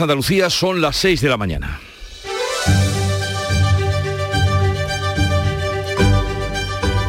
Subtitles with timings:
[0.00, 1.80] Andalucía son las 6 de la mañana.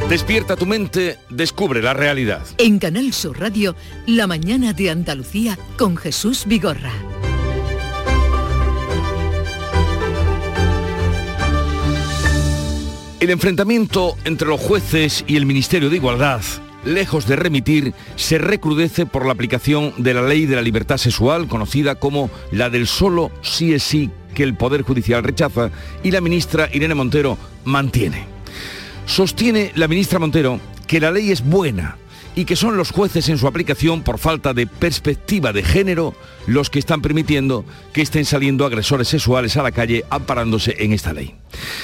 [0.09, 2.41] Despierta tu mente, descubre la realidad.
[2.57, 3.75] En Canal Sur Radio,
[4.07, 6.91] La mañana de Andalucía con Jesús Vigorra.
[13.19, 16.41] El enfrentamiento entre los jueces y el Ministerio de Igualdad
[16.83, 21.47] lejos de remitir, se recrudece por la aplicación de la ley de la libertad sexual,
[21.47, 25.71] conocida como la del solo sí es sí que el Poder Judicial rechaza
[26.03, 28.25] y la ministra Irene Montero mantiene.
[29.05, 31.97] Sostiene la ministra Montero que la ley es buena,
[32.39, 36.15] y que son los jueces en su aplicación por falta de perspectiva de género
[36.47, 41.11] los que están permitiendo que estén saliendo agresores sexuales a la calle amparándose en esta
[41.11, 41.35] ley.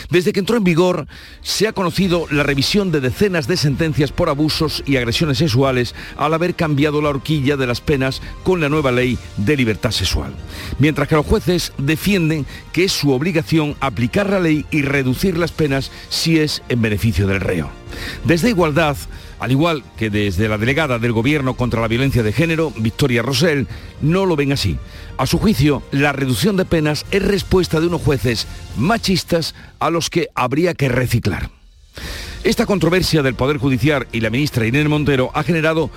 [0.09, 1.07] Desde que entró en vigor
[1.41, 6.33] se ha conocido la revisión de decenas de sentencias por abusos y agresiones sexuales al
[6.33, 10.33] haber cambiado la horquilla de las penas con la nueva ley de libertad sexual.
[10.79, 15.51] Mientras que los jueces defienden que es su obligación aplicar la ley y reducir las
[15.51, 17.69] penas si es en beneficio del reo.
[18.23, 18.95] Desde Igualdad,
[19.45, 23.67] al igual que desde la delegada del Gobierno contra la Violencia de Género, Victoria Rosell,
[24.01, 24.79] no lo ven así.
[25.19, 30.09] A su juicio, la reducción de penas es respuesta de unos jueces machistas a los
[30.09, 31.51] que habría que reciclar.
[32.43, 35.91] Esta controversia del Poder Judicial y la ministra Irene Montero ha generado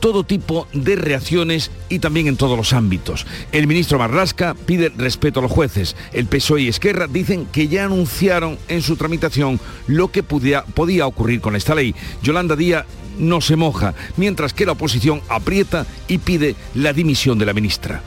[0.00, 3.26] todo tipo de reacciones y también en todos los ámbitos.
[3.52, 5.96] El ministro Marlasca pide respeto a los jueces.
[6.12, 11.06] El PSOE y Esquerra dicen que ya anunciaron en su tramitación lo que podía, podía
[11.06, 11.94] ocurrir con esta ley.
[12.22, 12.86] Yolanda Díaz
[13.18, 18.02] no se moja, mientras que la oposición aprieta y pide la dimisión de la ministra.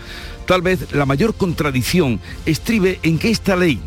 [0.46, 3.80] Tal vez la mayor contradicción estribe en que esta ley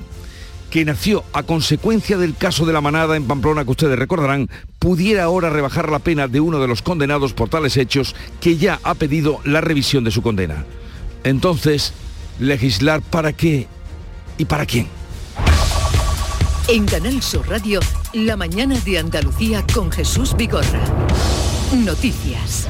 [0.71, 5.25] que nació a consecuencia del caso de la manada en Pamplona que ustedes recordarán, pudiera
[5.25, 8.95] ahora rebajar la pena de uno de los condenados por tales hechos que ya ha
[8.95, 10.65] pedido la revisión de su condena.
[11.25, 11.93] Entonces,
[12.39, 13.67] legislar para qué
[14.37, 14.89] y para quién.
[16.69, 17.81] En Canal Sur Radio,
[18.13, 20.83] la mañana de Andalucía con Jesús Vigorra.
[21.73, 22.69] Noticias.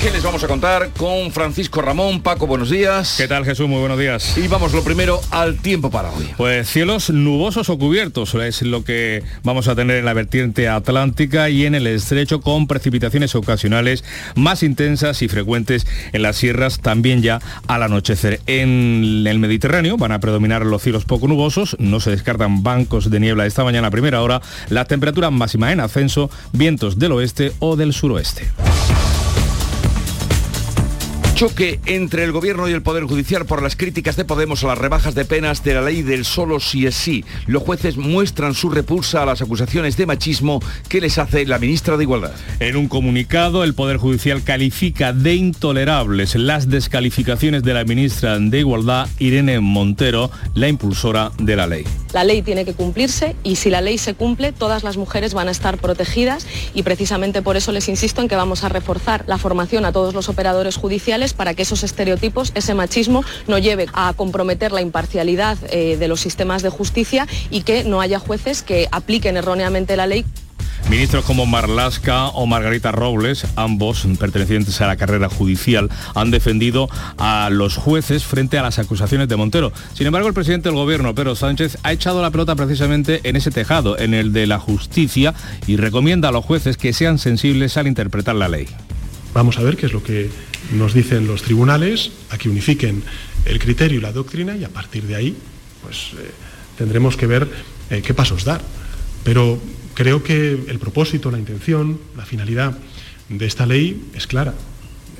[0.00, 2.20] ¿Qué les vamos a contar con Francisco Ramón?
[2.20, 3.14] Paco, buenos días.
[3.16, 3.66] ¿Qué tal Jesús?
[3.66, 4.36] Muy buenos días.
[4.36, 6.28] Y vamos lo primero al tiempo para hoy.
[6.36, 11.48] Pues cielos nubosos o cubiertos es lo que vamos a tener en la vertiente atlántica
[11.48, 14.04] y en el estrecho con precipitaciones ocasionales
[14.34, 18.40] más intensas y frecuentes en las sierras también ya al anochecer.
[18.46, 23.18] En el Mediterráneo van a predominar los cielos poco nubosos, no se descartan bancos de
[23.18, 27.76] niebla esta mañana a primera hora, la temperatura máxima en ascenso, vientos del oeste o
[27.76, 28.46] del suroeste.
[31.36, 34.78] Choque entre el Gobierno y el Poder Judicial por las críticas de Podemos a las
[34.78, 37.26] rebajas de penas de la ley del solo si es sí.
[37.46, 41.98] Los jueces muestran su repulsa a las acusaciones de machismo que les hace la ministra
[41.98, 42.32] de Igualdad.
[42.58, 48.58] En un comunicado, el Poder Judicial califica de intolerables las descalificaciones de la ministra de
[48.58, 51.84] Igualdad, Irene Montero, la impulsora de la ley.
[52.14, 55.48] La ley tiene que cumplirse y si la ley se cumple, todas las mujeres van
[55.48, 59.36] a estar protegidas y precisamente por eso les insisto en que vamos a reforzar la
[59.36, 64.12] formación a todos los operadores judiciales para que esos estereotipos, ese machismo, no lleve a
[64.14, 68.88] comprometer la imparcialidad eh, de los sistemas de justicia y que no haya jueces que
[68.90, 70.24] apliquen erróneamente la ley.
[70.90, 76.88] Ministros como Marlasca o Margarita Robles, ambos pertenecientes a la carrera judicial, han defendido
[77.18, 79.72] a los jueces frente a las acusaciones de Montero.
[79.94, 83.50] Sin embargo, el presidente del gobierno, Pedro Sánchez, ha echado la pelota precisamente en ese
[83.50, 85.34] tejado, en el de la justicia,
[85.66, 88.68] y recomienda a los jueces que sean sensibles al interpretar la ley.
[89.34, 90.30] Vamos a ver qué es lo que
[90.72, 93.02] nos dicen los tribunales, a que unifiquen
[93.44, 95.36] el criterio y la doctrina y a partir de ahí
[95.82, 96.30] pues eh,
[96.76, 97.48] tendremos que ver
[97.90, 98.60] eh, qué pasos dar.
[99.22, 99.60] Pero
[99.94, 102.76] creo que el propósito, la intención, la finalidad
[103.28, 104.54] de esta ley es clara.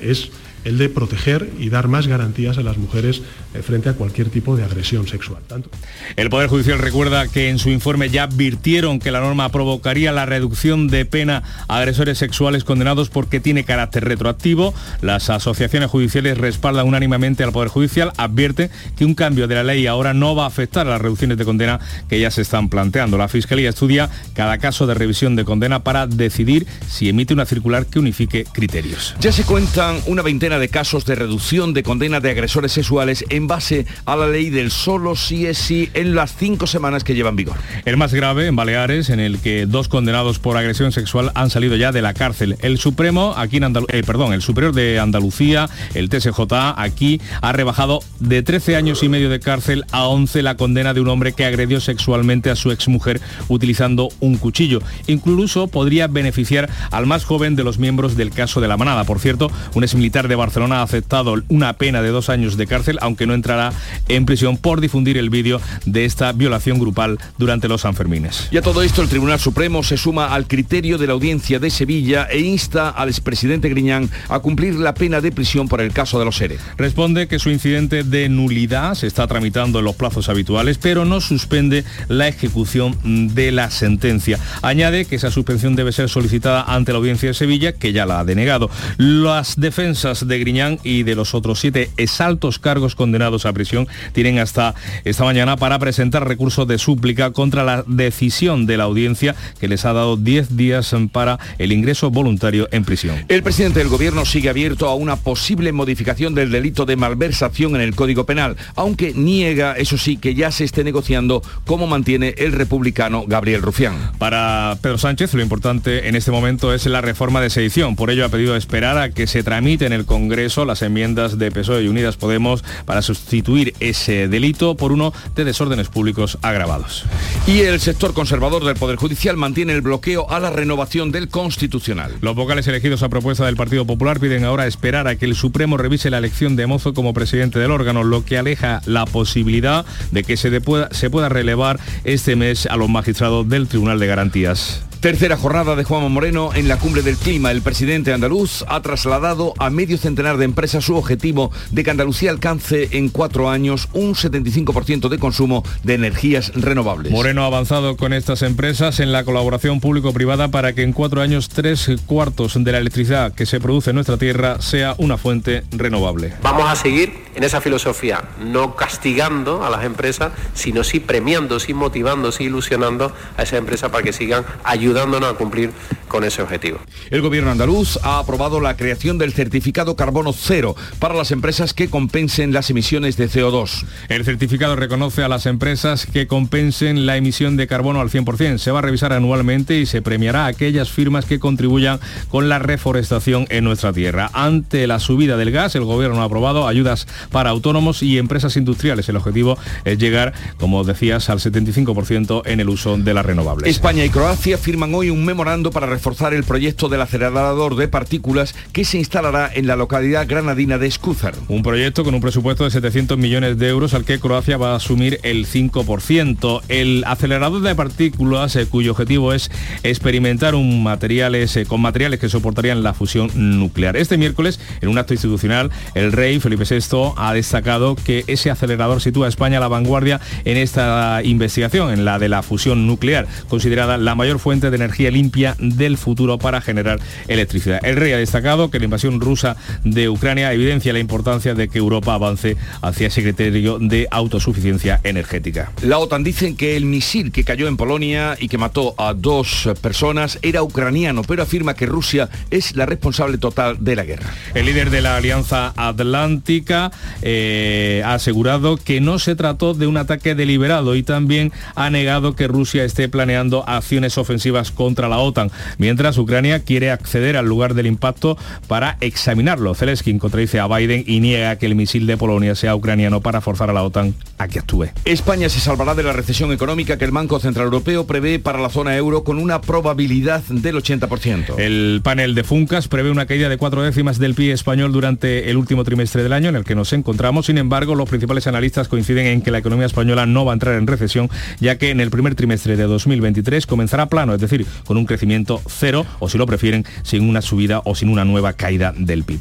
[0.01, 0.29] Es
[0.63, 3.21] el de proteger y dar más garantías a las mujeres
[3.53, 5.41] eh, frente a cualquier tipo de agresión sexual.
[5.47, 5.69] Tanto.
[6.15, 10.25] El Poder Judicial recuerda que en su informe ya advirtieron que la norma provocaría la
[10.25, 14.73] reducción de pena a agresores sexuales condenados porque tiene carácter retroactivo.
[15.01, 19.87] Las asociaciones judiciales respaldan unánimemente al Poder Judicial, advierte que un cambio de la ley
[19.87, 21.79] ahora no va a afectar a las reducciones de condena
[22.09, 23.17] que ya se están planteando.
[23.17, 27.85] La Fiscalía estudia cada caso de revisión de condena para decidir si emite una circular
[27.85, 29.15] que unifique criterios.
[29.19, 33.47] Ya se cuentan una veintena de casos de reducción de condena de agresores sexuales en
[33.47, 37.35] base a la ley del solo sí es sí en las cinco semanas que llevan
[37.35, 37.57] vigor.
[37.83, 41.75] El más grave en Baleares, en el que dos condenados por agresión sexual han salido
[41.75, 42.55] ya de la cárcel.
[42.61, 46.39] El Supremo, aquí en eh, perdón, el Superior de Andalucía, el TSJ,
[46.77, 51.01] aquí ha rebajado de 13 años y medio de cárcel a 11 la condena de
[51.01, 54.81] un hombre que agredió sexualmente a su exmujer utilizando un cuchillo.
[55.07, 59.03] Incluso podría beneficiar al más joven de los miembros del caso de la manada.
[59.03, 62.97] Por cierto, un exmilitar de Barcelona ha aceptado una pena de dos años de cárcel,
[63.01, 63.73] aunque no entrará
[64.07, 68.47] en prisión por difundir el vídeo de esta violación grupal durante los Sanfermines.
[68.51, 71.69] Y a todo esto el Tribunal Supremo se suma al criterio de la audiencia de
[71.69, 76.19] Sevilla e insta al expresidente Griñán a cumplir la pena de prisión por el caso
[76.19, 76.61] de los seres.
[76.77, 81.21] Responde que su incidente de nulidad se está tramitando en los plazos habituales, pero no
[81.21, 82.97] suspende la ejecución
[83.33, 84.39] de la sentencia.
[84.61, 88.19] Añade que esa suspensión debe ser solicitada ante la audiencia de Sevilla, que ya la
[88.19, 88.69] ha denegado.
[88.97, 94.39] Las defensas de Griñán y de los otros siete exaltos cargos condenados a prisión tienen
[94.39, 94.75] hasta
[95.05, 99.85] esta mañana para presentar recursos de súplica contra la decisión de la audiencia que les
[99.85, 103.25] ha dado 10 días para el ingreso voluntario en prisión.
[103.27, 107.81] El presidente del gobierno sigue abierto a una posible modificación del delito de malversación en
[107.81, 112.51] el Código Penal, aunque niega, eso sí, que ya se esté negociando como mantiene el
[112.51, 114.11] republicano Gabriel Rufián.
[114.17, 117.95] Para Pedro Sánchez lo importante en este momento es la reforma de sedición.
[117.95, 120.16] Por ello ha pedido esperar a que se tramite en el Congreso
[120.65, 125.89] las enmiendas de PSOE y Unidas Podemos para sustituir ese delito por uno de desórdenes
[125.89, 127.05] públicos agravados.
[127.45, 132.13] Y el sector conservador del Poder Judicial mantiene el bloqueo a la renovación del Constitucional.
[132.21, 135.77] Los vocales elegidos a propuesta del Partido Popular piden ahora esperar a que el Supremo
[135.77, 140.23] revise la elección de Mozo como presidente del órgano, lo que aleja la posibilidad de
[140.23, 144.83] que se, pueda, se pueda relevar este mes a los magistrados del Tribunal de Garantías.
[144.99, 147.51] Tercera jornada de Juan Moreno en la cumbre del clima.
[147.51, 152.31] El presidente andaluz ha trasladado a medio centenar de empresas su objetivo de que Andalucía
[152.31, 157.11] alcance en cuatro años un 75% de consumo de energías renovables.
[157.11, 161.47] Moreno ha avanzado con estas empresas en la colaboración público-privada para que en cuatro años
[161.49, 166.33] tres cuartos de la electricidad que se produce en nuestra tierra sea una fuente renovable.
[166.41, 171.75] Vamos a seguir en esa filosofía, no castigando a las empresas, sino sí premiando, sí
[171.75, 175.71] motivando, sí ilusionando a esas empresas para que sigan ayudando ayudándonos a cumplir
[176.07, 176.79] con ese objetivo.
[177.09, 181.89] El gobierno andaluz ha aprobado la creación del certificado carbono cero para las empresas que
[181.89, 183.85] compensen las emisiones de CO2.
[184.07, 188.57] El certificado reconoce a las empresas que compensen la emisión de carbono al 100%.
[188.57, 191.99] Se va a revisar anualmente y se premiará a aquellas firmas que contribuyan
[192.29, 194.29] con la reforestación en nuestra tierra.
[194.33, 199.09] Ante la subida del gas, el gobierno ha aprobado ayudas para autónomos y empresas industriales.
[199.09, 203.69] El objetivo es llegar, como decías, al 75% en el uso de las renovables.
[203.69, 208.55] España y Croacia firman hoy un memorando para reforzar el proyecto del acelerador de partículas
[208.71, 211.33] que se instalará en la localidad granadina de Escúzar.
[211.47, 214.75] Un proyecto con un presupuesto de 700 millones de euros al que Croacia va a
[214.75, 216.61] asumir el 5%.
[216.69, 219.49] El acelerador de partículas, eh, cuyo objetivo es
[219.83, 223.97] experimentar eh, con materiales que soportarían la fusión nuclear.
[223.97, 229.01] Este miércoles, en un acto institucional, el rey Felipe VI ha destacado que ese acelerador
[229.01, 233.27] sitúa a España a la vanguardia en esta investigación, en la de la fusión nuclear,
[233.47, 237.79] considerada la mayor fuente de energía limpia del futuro para generar electricidad.
[237.83, 241.77] El rey ha destacado que la invasión rusa de Ucrania evidencia la importancia de que
[241.77, 245.71] Europa avance hacia ese criterio de autosuficiencia energética.
[245.81, 249.69] La OTAN dice que el misil que cayó en Polonia y que mató a dos
[249.81, 254.33] personas era ucraniano, pero afirma que Rusia es la responsable total de la guerra.
[254.53, 256.91] El líder de la Alianza Atlántica
[257.21, 262.35] eh, ha asegurado que no se trató de un ataque deliberado y también ha negado
[262.35, 267.73] que Rusia esté planeando acciones ofensivas contra la OTAN, mientras Ucrania quiere acceder al lugar
[267.73, 268.37] del impacto
[268.67, 269.75] para examinarlo.
[269.75, 273.69] Zelensky contradice a Biden y niega que el misil de Polonia sea ucraniano para forzar
[273.69, 274.87] a la OTAN a que actúe.
[275.05, 278.69] España se salvará de la recesión económica que el Banco Central Europeo prevé para la
[278.69, 281.57] zona euro con una probabilidad del 80%.
[281.57, 285.57] El panel de Funcas prevé una caída de cuatro décimas del PIB español durante el
[285.57, 287.47] último trimestre del año en el que nos encontramos.
[287.47, 290.75] Sin embargo, los principales analistas coinciden en que la economía española no va a entrar
[290.75, 291.29] en recesión,
[291.59, 294.46] ya que en el primer trimestre de 2023 comenzará plano, es decir,
[294.85, 298.53] con un crecimiento cero o si lo prefieren, sin una subida o sin una nueva
[298.53, 299.39] caída del PIB.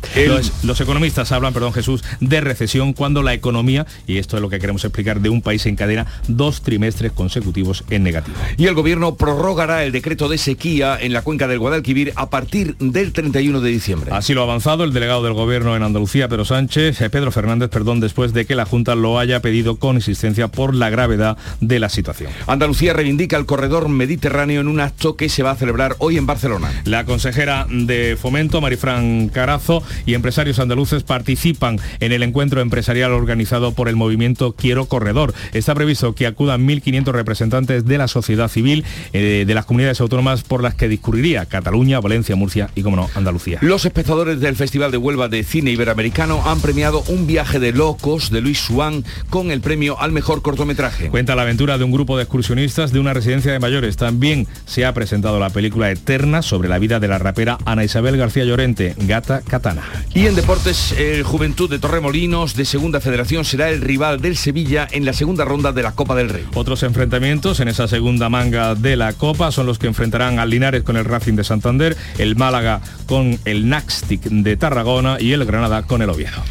[0.63, 4.59] Los, economistas hablan, perdón Jesús, de recesión cuando la economía, y esto es lo que
[4.59, 8.37] queremos explicar, de un país encadena dos trimestres consecutivos en negativo.
[8.57, 12.77] Y el gobierno prorrogará el decreto de sequía en la cuenca del Guadalquivir a partir
[12.79, 14.11] del 31 de diciembre.
[14.13, 17.71] Así lo ha avanzado el delegado del gobierno en Andalucía, Pedro Sánchez, eh, Pedro Fernández,
[17.71, 21.79] perdón, después de que la Junta lo haya pedido con insistencia por la gravedad de
[21.79, 22.31] la situación.
[22.47, 26.25] Andalucía reivindica el corredor mediterráneo en un acto que se va a celebrar hoy en
[26.25, 26.71] Barcelona.
[26.85, 33.73] La consejera de Fomento, Marifran Carazo, y empresarios andaluces participan en el encuentro empresarial organizado
[33.73, 35.35] por el movimiento Quiero Corredor.
[35.53, 40.43] Está previsto que acudan 1.500 representantes de la sociedad civil eh, de las comunidades autónomas
[40.43, 43.59] por las que discurriría Cataluña, Valencia, Murcia y, como no, Andalucía.
[43.61, 48.31] Los espectadores del Festival de Huelva de Cine Iberoamericano han premiado un viaje de locos
[48.31, 51.11] de Luis Suán con el premio al mejor cortometraje.
[51.11, 53.99] Cuenta la aventura de un grupo de excursionistas de una residencia de mayores.
[53.99, 58.17] También se ha presentado la película Eterna sobre la vida de la rapera Ana Isabel
[58.17, 59.83] García Llorente, Gata Katana.
[60.15, 64.89] Y en deportes, el Juventud de Torremolinos de Segunda Federación será el rival del Sevilla
[64.91, 66.45] en la segunda ronda de la Copa del Rey.
[66.55, 70.83] Otros enfrentamientos en esa segunda manga de la Copa son los que enfrentarán al Linares
[70.83, 75.83] con el Racing de Santander, el Málaga con el Naxtic de Tarragona y el Granada
[75.83, 76.43] con el Oviedo.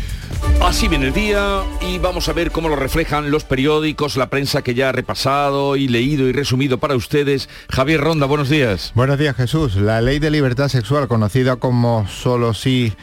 [0.62, 4.63] Así viene el día y vamos a ver cómo lo reflejan los periódicos, la prensa
[4.63, 7.50] que ya ha repasado y leído y resumido para ustedes.
[7.70, 8.91] Javier Ronda, buenos días.
[8.96, 9.75] Buenos días Jesús.
[9.75, 12.94] La ley de libertad sexual, conocida como solo sí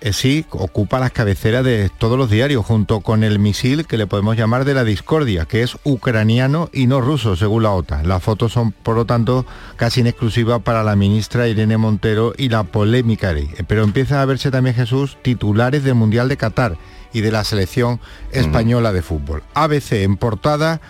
[0.00, 4.06] eh, sí ocupa las cabeceras de todos los diarios, junto con el misil que le
[4.06, 8.08] podemos llamar de la discordia, que es ucraniano y no ruso, según la OTAN.
[8.08, 12.48] Las fotos son, por lo tanto, casi en exclusiva para la ministra Irene Montero y
[12.48, 13.50] la polémica ley.
[13.56, 16.76] Eh, pero empieza a verse también, Jesús, titulares del Mundial de Qatar
[17.12, 18.00] y de la selección
[18.32, 19.42] española de fútbol.
[19.54, 20.80] ABC en portada,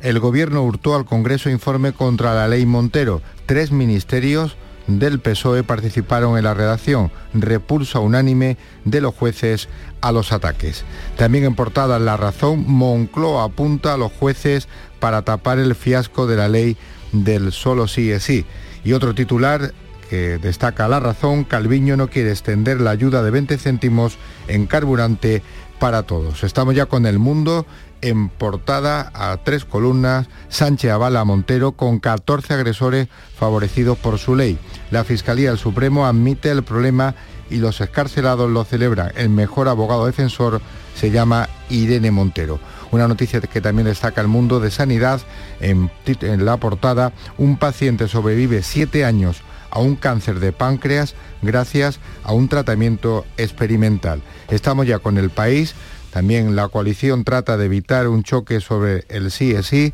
[0.00, 3.22] el gobierno hurtó al Congreso informe contra la ley Montero.
[3.46, 9.68] Tres ministerios del PSOE participaron en la redacción, repulsa unánime de los jueces
[10.00, 10.84] a los ataques.
[11.16, 14.68] También en portada La Razón, Moncloa apunta a los jueces
[15.00, 16.76] para tapar el fiasco de la ley
[17.12, 18.44] del solo sí es sí.
[18.84, 19.72] Y otro titular
[20.10, 25.42] que destaca La Razón, Calviño no quiere extender la ayuda de 20 céntimos en carburante
[25.84, 26.44] para todos.
[26.44, 27.66] Estamos ya con el mundo
[28.00, 34.34] en portada a tres columnas, Sánchez avala a Montero con 14 agresores favorecidos por su
[34.34, 34.58] ley.
[34.90, 37.14] La Fiscalía del Supremo admite el problema
[37.50, 39.12] y los escarcelados lo celebran.
[39.14, 40.62] El mejor abogado defensor
[40.94, 42.60] se llama Irene Montero.
[42.90, 45.20] Una noticia que también destaca el mundo de sanidad
[45.60, 47.12] en, en la portada.
[47.36, 49.42] Un paciente sobrevive siete años
[49.74, 54.22] a un cáncer de páncreas gracias a un tratamiento experimental.
[54.48, 55.74] Estamos ya con el país
[56.14, 59.92] también la coalición trata de evitar un choque sobre el sí es sí,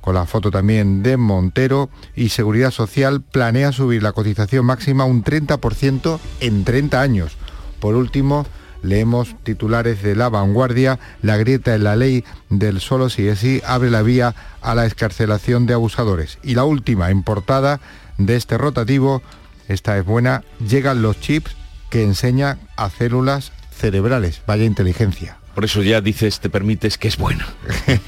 [0.00, 5.22] con la foto también de Montero, y Seguridad Social planea subir la cotización máxima un
[5.22, 7.36] 30% en 30 años.
[7.78, 8.44] Por último,
[8.82, 13.62] leemos titulares de La Vanguardia, la grieta en la ley del solo sí es sí
[13.64, 16.38] abre la vía a la escarcelación de abusadores.
[16.42, 17.78] Y la última, en portada
[18.18, 19.22] de este rotativo,
[19.68, 21.56] esta es buena, llegan los chips
[21.90, 24.42] que enseñan a células cerebrales.
[24.46, 25.38] Vaya inteligencia.
[25.54, 27.46] Por eso ya dices, te permites que es buena.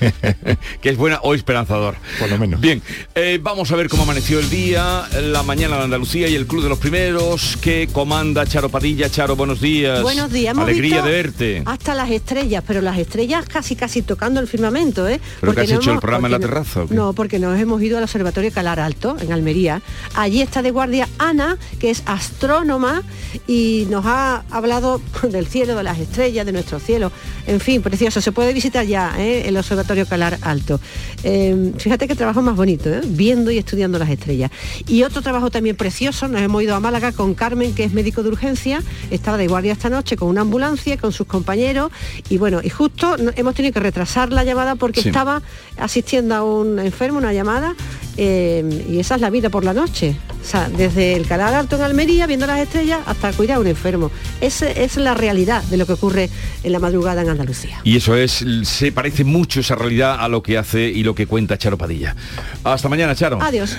[0.81, 1.95] que es buena o esperanzador.
[2.19, 2.61] Por lo menos.
[2.61, 2.83] Bien,
[3.15, 6.65] eh, vamos a ver cómo amaneció el día, la mañana de Andalucía y el Club
[6.65, 9.09] de los Primeros, que comanda Charo Padilla.
[9.09, 10.03] Charo, buenos días.
[10.03, 10.59] Buenos días.
[10.59, 11.63] Alegría de verte.
[11.67, 15.21] Hasta las estrellas, pero las estrellas casi casi tocando el firmamento, ¿eh?
[15.41, 16.85] ¿Pero que has hecho el programa en la terraza?
[16.91, 19.83] No, porque nos hemos ido al Observatorio Calar Alto, en Almería.
[20.15, 23.03] Allí está de guardia Ana, que es astrónoma,
[23.47, 27.13] y nos ha hablado del cielo, de las estrellas, de nuestro cielo
[27.47, 28.21] en fin, precioso.
[28.21, 29.45] Se puede visitar ya ¿eh?
[29.47, 30.81] el Observatorio Calar Alto.
[31.23, 33.01] Eh, fíjate qué trabajo más bonito, ¿eh?
[33.05, 34.51] viendo y estudiando las estrellas.
[34.87, 38.23] Y otro trabajo también precioso, nos hemos ido a Málaga con Carmen, que es médico
[38.23, 41.91] de urgencia, estaba de guardia esta noche con una ambulancia, con sus compañeros,
[42.29, 45.43] y bueno, y justo hemos tenido que retrasar la llamada porque estaba
[45.79, 47.75] asistiendo a un enfermo, una llamada,
[48.17, 50.17] y esa es la vida por la noche.
[50.43, 53.67] O sea, desde el Calar Alto en Almería, viendo las estrellas, hasta cuidar a un
[53.67, 54.11] enfermo.
[54.41, 56.31] Esa es la realidad de lo que ocurre
[56.63, 57.81] en la madrugada en Andalucía.
[57.85, 61.27] Y eso es, se parece mucho esa realidad a lo que hace y lo que
[61.27, 62.15] cuenta Charo Padilla.
[62.63, 63.43] Hasta mañana, Charo.
[63.43, 63.77] Adiós.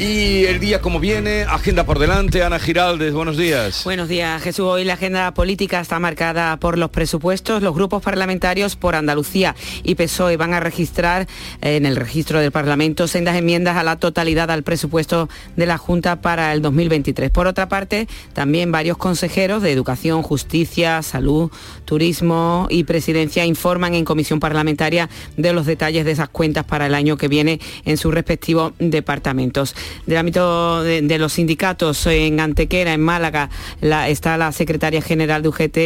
[0.00, 3.82] Y el día como viene, agenda por delante, Ana Giraldes, buenos días.
[3.82, 4.64] Buenos días, Jesús.
[4.64, 9.96] Hoy la agenda política está marcada por los presupuestos, los grupos parlamentarios por Andalucía y
[9.96, 11.26] PSOE van a registrar
[11.62, 16.20] en el registro del Parlamento sendas enmiendas a la totalidad al presupuesto de la Junta
[16.20, 17.32] para el 2023.
[17.32, 21.50] Por otra parte, también varios consejeros de Educación, Justicia, Salud,
[21.84, 26.94] Turismo y Presidencia informan en comisión parlamentaria de los detalles de esas cuentas para el
[26.94, 29.74] año que viene en sus respectivos departamentos
[30.06, 35.76] del ámbito de, los sindicatos en Antequera, en Málaga, está la secretaria general de UGT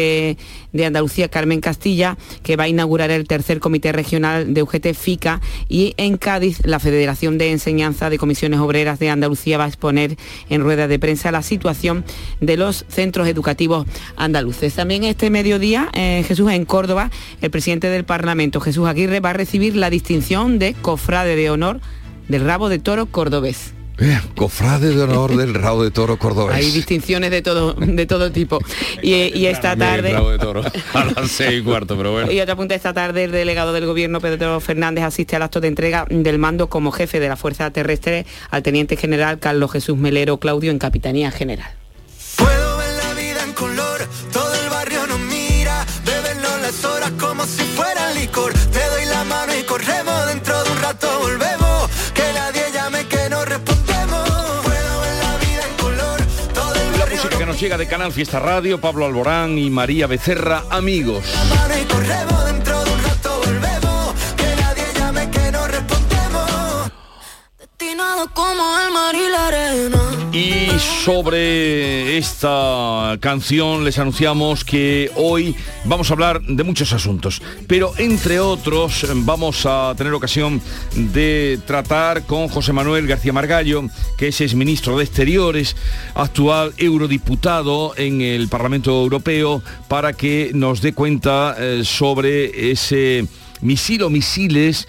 [0.73, 5.41] de Andalucía, Carmen Castilla, que va a inaugurar el tercer comité regional de UGT FICA
[5.69, 10.17] y en Cádiz la Federación de Enseñanza de Comisiones Obreras de Andalucía va a exponer
[10.49, 12.05] en rueda de prensa la situación
[12.41, 14.75] de los centros educativos andaluces.
[14.75, 19.35] También este mediodía, eh, Jesús, en Córdoba, el presidente del Parlamento, Jesús Aguirre, va a
[19.35, 21.81] recibir la distinción de cofrade de honor
[22.29, 23.75] del rabo de toro cordobés.
[24.37, 26.57] Cofrade de honor del rabo de toro cordobés.
[26.57, 28.59] Hay distinciones de todo, de todo tipo.
[29.03, 30.13] Y, esta tarde.
[30.13, 30.63] Rabo de toro,
[30.95, 32.31] a las seis y cuarto, pero bueno.
[32.33, 35.69] Y otra punta, esta tarde el delegado del gobierno, Pedro Fernández, asiste al acto de
[35.69, 40.39] entrega del mando como jefe de la Fuerza Terrestre al teniente general Carlos Jesús Melero
[40.39, 41.71] Claudio en Capitanía General.
[42.37, 44.01] Puedo ver la vida en color,
[44.33, 45.85] todo el barrio nos mira,
[46.63, 48.53] las horas como si fuera licor.
[57.63, 61.25] Llega de Canal Fiesta Radio, Pablo Alborán y María Becerra, amigos.
[71.05, 78.39] Sobre esta canción les anunciamos que hoy vamos a hablar de muchos asuntos, pero entre
[78.39, 80.61] otros vamos a tener ocasión
[80.95, 83.83] de tratar con José Manuel García Margallo,
[84.17, 85.75] que es exministro de Exteriores,
[86.15, 93.27] actual eurodiputado en el Parlamento Europeo, para que nos dé cuenta eh, sobre ese
[93.61, 94.87] misil o misiles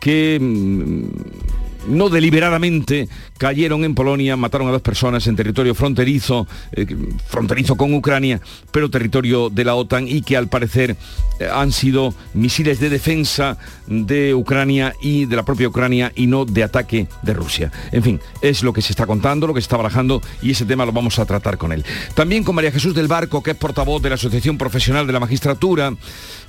[0.00, 1.46] que mm,
[1.88, 6.86] no deliberadamente cayeron en Polonia, mataron a dos personas en territorio fronterizo, eh,
[7.26, 8.40] fronterizo con Ucrania,
[8.70, 10.96] pero territorio de la OTAN y que al parecer
[11.38, 16.44] eh, han sido misiles de defensa de Ucrania y de la propia Ucrania y no
[16.44, 17.70] de ataque de Rusia.
[17.92, 20.64] En fin, es lo que se está contando, lo que se está barajando y ese
[20.64, 21.84] tema lo vamos a tratar con él.
[22.14, 25.20] También con María Jesús del Barco, que es portavoz de la Asociación Profesional de la
[25.20, 25.94] Magistratura,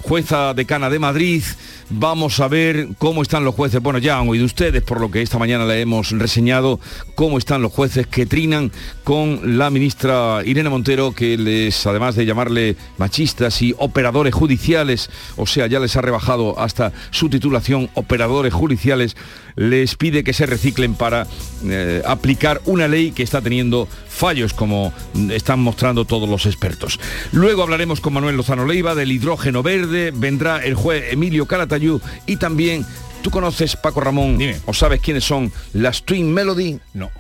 [0.02, 1.44] jueza decana de Madrid,
[1.90, 3.82] vamos a ver cómo están los jueces.
[3.82, 6.77] Bueno, ya han oído ustedes, por lo que esta mañana le hemos reseñado
[7.16, 8.72] cómo están los jueces que trinan
[9.04, 15.46] con la ministra Irene Montero, que les, además de llamarle machistas y operadores judiciales, o
[15.46, 19.16] sea, ya les ha rebajado hasta su titulación operadores judiciales,
[19.56, 21.28] les pide que se reciclen para
[21.66, 24.94] eh, aplicar una ley que está teniendo fallos, como
[25.32, 27.00] están mostrando todos los expertos.
[27.32, 32.38] Luego hablaremos con Manuel Lozano Leiva del hidrógeno verde, vendrá el juez Emilio Calatayú y
[32.38, 32.86] también
[33.22, 34.58] ¿Tú conoces, Paco Ramón, Dime.
[34.66, 36.80] o sabes quiénes son las Twin Melody?
[36.94, 37.12] No.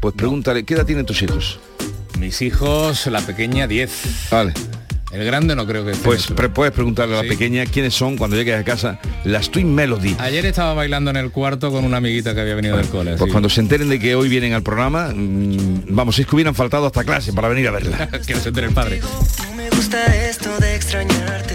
[0.00, 1.60] Pues pregúntale, ¿qué edad tienen tus hijos?
[2.18, 4.28] Mis hijos, la pequeña 10.
[4.30, 4.52] Vale.
[5.12, 7.28] El grande no creo que esté Pues pre- puedes preguntarle a la Sí.
[7.28, 10.16] pequeña quiénes son cuando llegues a casa las Twin Melody.
[10.18, 13.10] Ayer estaba bailando en el cuarto con una amiguita que había venido del cole.
[13.12, 13.30] Pues así.
[13.30, 16.86] cuando se enteren de que hoy vienen al programa, mm, vamos, es que hubieran faltado
[16.86, 18.08] hasta clase para venir a verla.
[18.26, 19.00] que no se entere el padre.
[19.50, 21.51] No me gusta esto de extrañarte.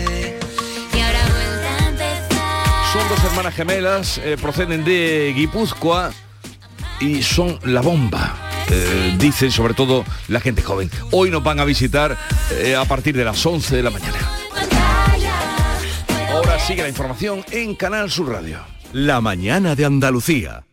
[3.38, 6.12] Hermanas gemelas, eh, proceden de Guipúzcoa
[7.00, 8.36] y son la bomba.
[8.72, 10.90] eh, dicen sobre todo la gente joven.
[11.12, 12.18] Hoy nos van a visitar
[12.52, 14.18] eh, a partir de las 11 de la mañana.
[16.32, 18.58] Ahora sigue la información en Canal Sur Radio.
[18.92, 20.67] La mañana de Andalucía.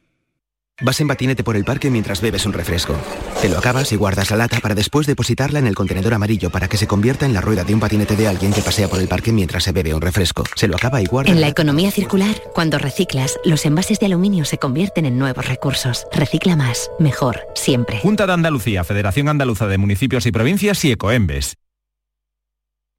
[0.83, 2.97] Vas en patinete por el parque mientras bebes un refresco.
[3.41, 6.67] Te lo acabas y guardas la lata para después depositarla en el contenedor amarillo para
[6.67, 9.07] que se convierta en la rueda de un patinete de alguien que pasea por el
[9.07, 10.43] parque mientras se bebe un refresco.
[10.57, 11.31] Se lo acaba y guarda.
[11.31, 16.09] En la economía circular, cuando reciclas, los envases de aluminio se convierten en nuevos recursos.
[16.11, 18.01] Recicla más, mejor, siempre.
[18.01, 21.55] Junta de Andalucía, Federación Andaluza de Municipios y Provincias y Ecoembes.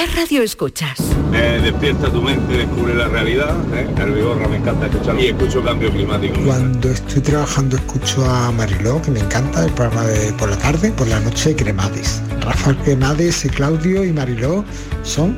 [0.00, 0.98] ¿Qué radio escuchas?
[1.30, 3.54] despierta tu mente, descubre la realidad.
[3.74, 3.86] ¿eh?
[3.98, 6.40] El Vigorra me encanta escuchar y escucho cambio climático.
[6.46, 10.90] Cuando estoy trabajando escucho a Mariló, que me encanta, el programa de por la tarde,
[10.92, 12.22] por la noche Cremades.
[12.40, 14.64] Rafael Cremades, Claudio y Mariló
[15.02, 15.36] son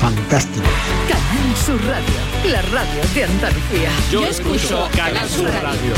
[0.00, 0.70] fantásticos.
[1.08, 3.90] Canal Sur Radio, la radio de Andalucía.
[4.12, 5.94] Yo escucho Canal Sur Radio.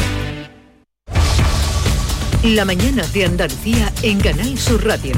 [2.44, 5.12] La mañana de Andalucía en Canal Sur Radio.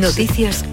[0.00, 0.64] Noticias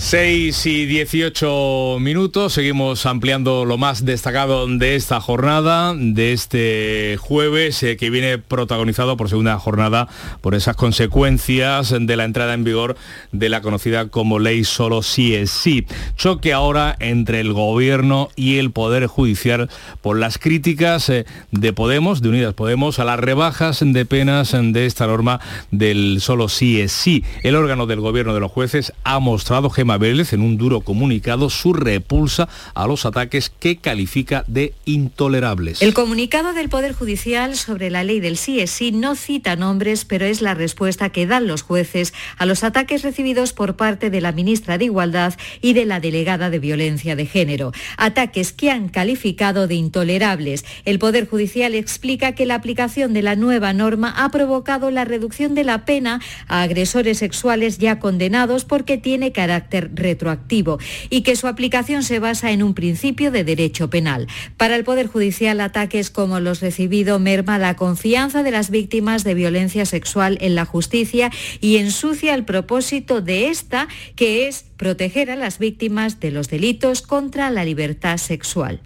[0.00, 7.82] 6 y 18 minutos, seguimos ampliando lo más destacado de esta jornada, de este jueves,
[7.82, 10.08] eh, que viene protagonizado por segunda jornada
[10.40, 12.96] por esas consecuencias de la entrada en vigor
[13.32, 15.84] de la conocida como ley solo sí es sí.
[16.16, 19.68] Choque ahora entre el gobierno y el Poder Judicial
[20.00, 24.86] por las críticas eh, de Podemos, de Unidas Podemos, a las rebajas de penas de
[24.86, 25.40] esta norma
[25.72, 27.24] del solo sí es sí.
[27.42, 31.48] El órgano del gobierno de los jueces ha mostrado Gema Vélez en un duro comunicado
[31.48, 35.80] su repulsa a los ataques que califica de intolerables.
[35.80, 40.04] El comunicado del Poder Judicial sobre la ley del sí es sí no cita nombres,
[40.04, 44.20] pero es la respuesta que dan los jueces a los ataques recibidos por parte de
[44.20, 47.72] la ministra de Igualdad y de la delegada de Violencia de Género.
[47.96, 50.66] Ataques que han calificado de intolerables.
[50.84, 55.54] El Poder Judicial explica que la aplicación de la nueva norma ha provocado la reducción
[55.54, 60.78] de la pena a agresores sexuales ya condenados porque tiene carácter retroactivo
[61.10, 64.26] y que su aplicación se basa en un principio de derecho penal.
[64.56, 69.34] Para el Poder Judicial, ataques como los recibidos merma la confianza de las víctimas de
[69.34, 75.36] violencia sexual en la justicia y ensucia el propósito de esta, que es proteger a
[75.36, 78.80] las víctimas de los delitos contra la libertad sexual.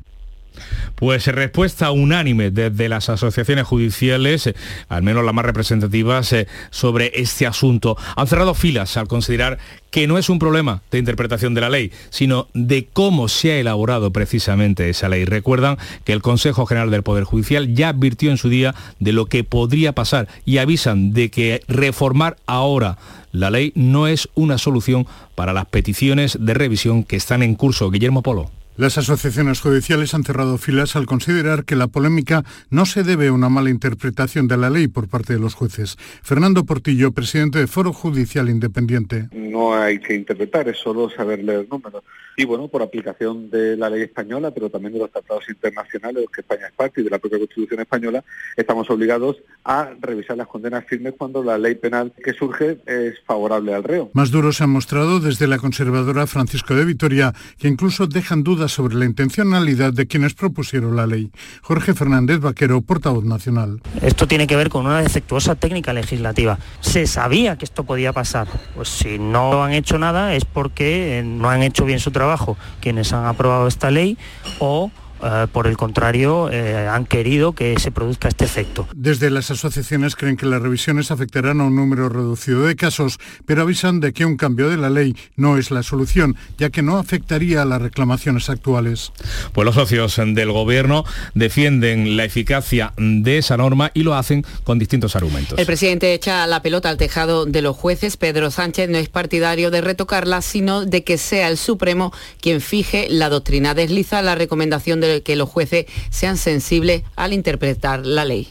[0.95, 4.55] Pues respuesta unánime desde las asociaciones judiciales, eh,
[4.89, 7.97] al menos las más representativas, eh, sobre este asunto.
[8.17, 9.59] Han cerrado filas al considerar
[9.91, 13.59] que no es un problema de interpretación de la ley, sino de cómo se ha
[13.59, 15.25] elaborado precisamente esa ley.
[15.25, 19.27] Recuerdan que el Consejo General del Poder Judicial ya advirtió en su día de lo
[19.27, 22.97] que podría pasar y avisan de que reformar ahora
[23.33, 27.91] la ley no es una solución para las peticiones de revisión que están en curso.
[27.91, 28.62] Guillermo Polo.
[28.77, 33.33] Las asociaciones judiciales han cerrado filas al considerar que la polémica no se debe a
[33.33, 35.99] una mala interpretación de la ley por parte de los jueces.
[36.23, 39.29] Fernando Portillo, presidente de Foro Judicial Independiente.
[39.63, 42.03] No hay que interpretar, es solo saber leer números.
[42.37, 46.23] Y bueno, por aplicación de la ley española, pero también de los tratados internacionales, de
[46.23, 48.25] los que España es parte y de la propia Constitución española,
[48.57, 53.73] estamos obligados a revisar las condenas firmes cuando la ley penal que surge es favorable
[53.75, 54.11] al reo.
[54.15, 58.73] Más duros se han mostrado desde la conservadora Francisco de Vitoria, que incluso dejan dudas
[58.73, 61.31] sobre la intencionalidad de quienes propusieron la ley.
[61.61, 63.81] Jorge Fernández Vaquero, portavoz nacional.
[64.01, 66.59] Esto tiene que ver con una defectuosa técnica legislativa.
[66.81, 68.49] Se sabía que esto podía pasar.
[68.75, 73.13] Pues si no han hecho nada es porque no han hecho bien su trabajo quienes
[73.13, 74.17] han aprobado esta ley
[74.61, 78.89] o eh, por el contrario, eh, han querido que se produzca este efecto.
[78.95, 83.63] Desde las asociaciones creen que las revisiones afectarán a un número reducido de casos, pero
[83.63, 86.99] avisan de que un cambio de la ley no es la solución, ya que no
[86.99, 89.13] afectaría a las reclamaciones actuales.
[89.53, 91.05] Pues los socios del Gobierno
[91.35, 95.59] defienden la eficacia de esa norma y lo hacen con distintos argumentos.
[95.59, 98.17] El presidente echa la pelota al tejado de los jueces.
[98.17, 103.07] Pedro Sánchez no es partidario de retocarla, sino de que sea el Supremo quien fije
[103.09, 103.75] la doctrina.
[103.75, 108.49] Desliza la recomendación del que los jueces sean sensibles al interpretar la ley.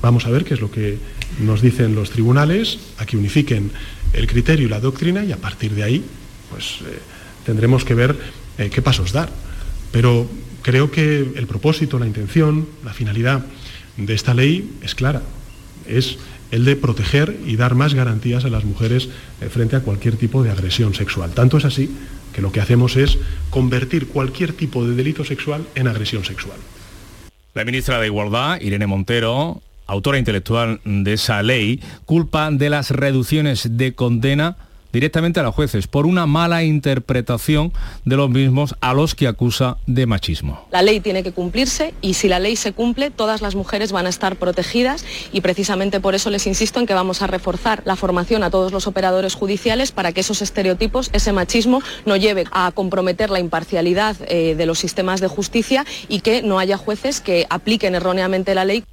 [0.00, 0.98] Vamos a ver qué es lo que
[1.40, 3.72] nos dicen los tribunales, a que unifiquen
[4.12, 6.04] el criterio y la doctrina y a partir de ahí
[6.50, 6.98] pues eh,
[7.44, 8.16] tendremos que ver
[8.58, 9.30] eh, qué pasos dar.
[9.92, 10.28] Pero
[10.62, 13.44] creo que el propósito, la intención, la finalidad
[13.96, 15.22] de esta ley es clara.
[15.86, 16.18] Es
[16.50, 19.08] el de proteger y dar más garantías a las mujeres
[19.40, 21.32] eh, frente a cualquier tipo de agresión sexual.
[21.32, 21.90] Tanto es así
[22.38, 23.18] que lo que hacemos es
[23.50, 26.56] convertir cualquier tipo de delito sexual en agresión sexual.
[27.52, 33.76] La ministra de Igualdad, Irene Montero, autora intelectual de esa ley, culpa de las reducciones
[33.76, 34.56] de condena
[34.92, 37.72] directamente a los jueces por una mala interpretación
[38.04, 40.66] de los mismos a los que acusa de machismo.
[40.70, 44.06] La ley tiene que cumplirse y si la ley se cumple, todas las mujeres van
[44.06, 47.96] a estar protegidas y precisamente por eso les insisto en que vamos a reforzar la
[47.96, 52.70] formación a todos los operadores judiciales para que esos estereotipos, ese machismo, no lleve a
[52.72, 57.46] comprometer la imparcialidad eh, de los sistemas de justicia y que no haya jueces que
[57.50, 58.84] apliquen erróneamente la ley.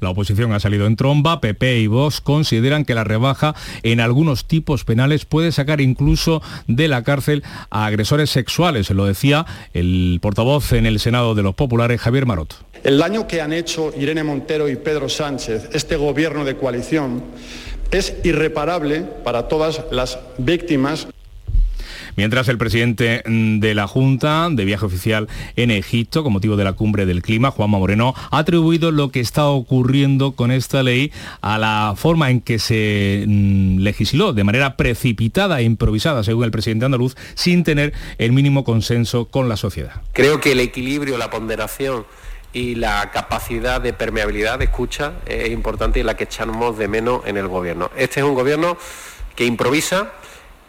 [0.00, 4.46] La oposición ha salido en tromba, PP y Vox consideran que la rebaja en algunos
[4.46, 10.72] tipos penales puede sacar incluso de la cárcel a agresores sexuales, lo decía el portavoz
[10.72, 12.54] en el Senado de los Populares, Javier Marot.
[12.82, 17.22] El daño que han hecho Irene Montero y Pedro Sánchez, este gobierno de coalición,
[17.90, 21.08] es irreparable para todas las víctimas
[22.16, 26.64] Mientras el presidente mm, de la Junta de viaje oficial en Egipto con motivo de
[26.64, 31.12] la cumbre del clima, Juanma Moreno, ha atribuido lo que está ocurriendo con esta ley
[31.40, 36.50] a la forma en que se mm, legisló de manera precipitada e improvisada, según el
[36.50, 40.02] presidente andaluz, sin tener el mínimo consenso con la sociedad.
[40.12, 42.04] Creo que el equilibrio, la ponderación
[42.52, 47.22] y la capacidad de permeabilidad de escucha es importante y la que echamos de menos
[47.26, 47.90] en el gobierno.
[47.96, 48.76] Este es un gobierno
[49.36, 50.12] que improvisa,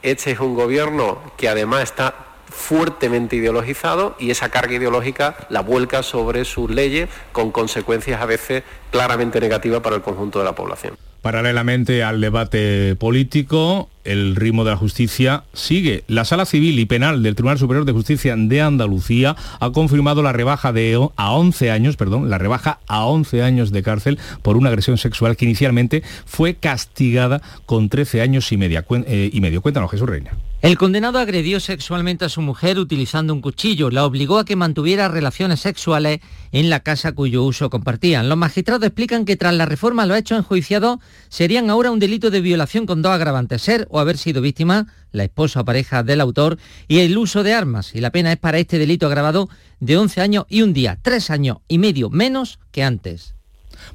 [0.02, 2.16] este es un gobierno que además está
[2.50, 8.64] fuertemente ideologizado y esa carga ideológica la vuelca sobre sus leyes con consecuencias a veces
[8.92, 10.98] claramente negativas para el conjunto de la población.
[11.22, 16.04] Paralelamente al debate político, el ritmo de la justicia sigue.
[16.08, 20.34] La Sala Civil y Penal del Tribunal Superior de Justicia de Andalucía ha confirmado la
[20.34, 24.70] rebaja de a 11 años, perdón, la rebaja a 11 años de cárcel por una
[24.70, 29.62] agresión sexual que inicialmente fue castigada con 13 años y, eh, y medio.
[29.62, 30.32] Cuéntanos, Jesús Reina.
[30.62, 35.08] El condenado agredió sexualmente a su mujer utilizando un cuchillo, la obligó a que mantuviera
[35.08, 36.20] relaciones sexuales
[36.52, 38.30] en la casa cuyo uso compartían.
[38.30, 42.42] Los magistrados explican que tras la reforma los hechos enjuiciados serían ahora un delito de
[42.42, 46.60] violación con dos agravantes, ser o haber sido víctima, la esposa o pareja del autor,
[46.88, 47.96] y el uso de armas.
[47.96, 51.32] Y la pena es para este delito agravado de 11 años y un día, tres
[51.32, 53.34] años y medio menos que antes.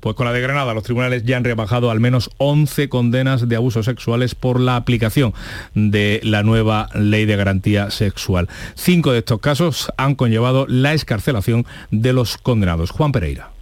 [0.01, 3.57] Pues con la de Granada, los tribunales ya han rebajado al menos 11 condenas de
[3.57, 5.35] abusos sexuales por la aplicación
[5.75, 8.49] de la nueva ley de garantía sexual.
[8.75, 12.91] Cinco de estos casos han conllevado la escarcelación de los condenados.
[12.91, 13.56] Juan Pereira.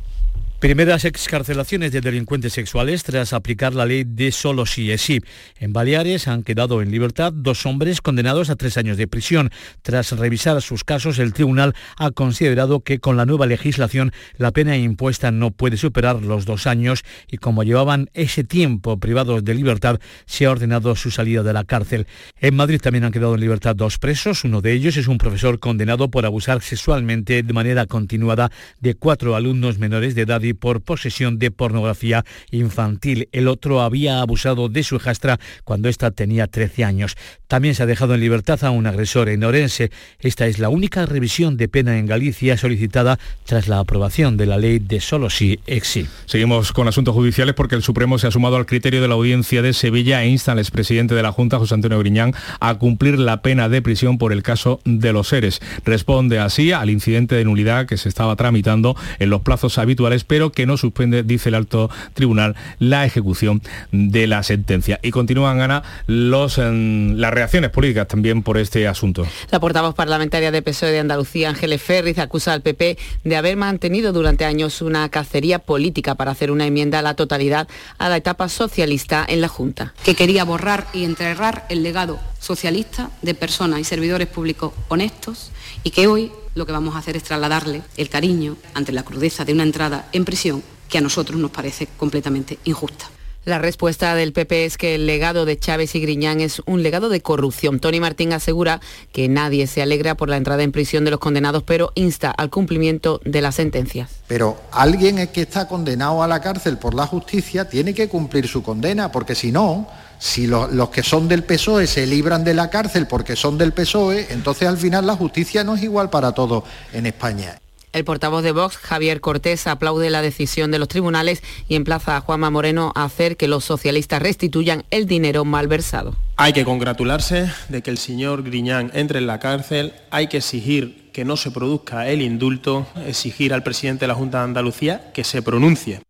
[0.61, 5.21] Primeras excarcelaciones de delincuentes sexuales tras aplicar la ley de solo sí es sí.
[5.59, 9.51] En Baleares han quedado en libertad dos hombres condenados a tres años de prisión.
[9.83, 14.79] Tras revisar sus casos, el tribunal ha considerado que con la nueva legislación la pena
[14.79, 20.01] impuesta no puede superar los dos años y como llevaban ese tiempo privados de libertad,
[20.25, 22.07] se ha ordenado su salida de la cárcel.
[22.41, 24.45] En Madrid también han quedado en libertad dos presos.
[24.45, 29.37] Uno de ellos es un profesor condenado por abusar sexualmente de manera continuada de cuatro
[29.37, 33.29] alumnos menores de edad y por posesión de pornografía infantil.
[33.33, 37.17] El otro había abusado de su hijastra cuando ésta tenía 13 años.
[37.47, 39.91] También se ha dejado en libertad a un agresor en Orense.
[40.19, 44.59] Esta es la única revisión de pena en Galicia solicitada tras la aprobación de la
[44.59, 46.07] ley de solo sí exi.
[46.27, 49.63] Seguimos con asuntos judiciales porque el Supremo se ha sumado al criterio de la audiencia
[49.63, 53.43] de Sevilla e insta al expresidente de la Junta, José Antonio Griñán, a cumplir la
[53.43, 55.61] pena de prisión por el caso de los seres.
[55.85, 60.51] Responde así al incidente de nulidad que se estaba tramitando en los plazos habituales, pero
[60.51, 64.99] que no suspende, dice el alto tribunal, la ejecución de la sentencia.
[65.01, 69.25] Y continúan, Ana, los, las reacciones políticas también por este asunto.
[69.53, 74.13] La portavoz parlamentaria de PSOE de Andalucía, Ángeles Ferriz, acusa al PP de haber mantenido
[74.13, 77.69] durante años una cacería política para hacer una enmienda a la totalidad
[77.99, 79.95] a la etapa socialista en la Junta.
[80.05, 85.53] Que quería borrar y enterrar el legado socialista de personas y servidores públicos honestos
[85.85, 89.45] y que hoy lo que vamos a hacer es trasladarle el cariño ante la crudeza
[89.45, 93.07] de una entrada en prisión que a nosotros nos parece completamente injusta.
[93.45, 97.11] La respuesta del PP es que el legado de Chávez y Griñán es un legado
[97.11, 97.79] de corrupción.
[97.79, 98.81] Tony Martín asegura
[99.13, 102.49] que nadie se alegra por la entrada en prisión de los condenados, pero insta al
[102.49, 104.11] cumplimiento de las sentencias.
[104.29, 108.63] Pero alguien que está condenado a la cárcel por la justicia tiene que cumplir su
[108.63, 113.07] condena, porque si no, si los que son del PSOE se libran de la cárcel
[113.07, 117.07] porque son del PSOE, entonces al final la justicia no es igual para todos en
[117.07, 117.59] España.
[117.95, 122.21] El portavoz de Vox, Javier Cortés, aplaude la decisión de los tribunales y emplaza a
[122.21, 126.17] Juanma Moreno a hacer que los socialistas restituyan el dinero malversado.
[126.35, 131.13] Hay que congratularse de que el señor Griñán entre en la cárcel, hay que exigir
[131.13, 135.23] que no se produzca el indulto, exigir al presidente de la Junta de Andalucía que
[135.23, 136.01] se pronuncie.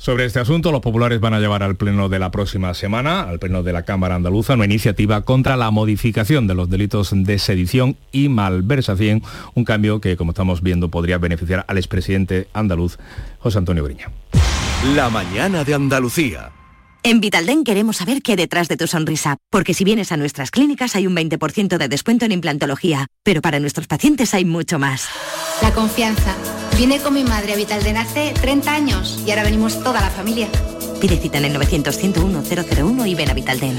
[0.00, 3.38] Sobre este asunto, los populares van a llevar al pleno de la próxima semana, al
[3.38, 7.98] pleno de la Cámara Andaluza, una iniciativa contra la modificación de los delitos de sedición
[8.10, 12.96] y malversación, un cambio que, como estamos viendo, podría beneficiar al expresidente andaluz,
[13.40, 14.10] José Antonio Griña.
[14.94, 16.50] La mañana de Andalucía.
[17.02, 20.96] En Vitalden queremos saber qué detrás de tu sonrisa, porque si vienes a nuestras clínicas
[20.96, 25.10] hay un 20% de descuento en implantología, pero para nuestros pacientes hay mucho más.
[25.60, 26.34] La confianza.
[26.80, 30.48] Vine con mi madre a Vitalden hace 30 años y ahora venimos toda la familia.
[30.98, 33.78] Pide cita en el 900 101 001 y ven a Vitalden.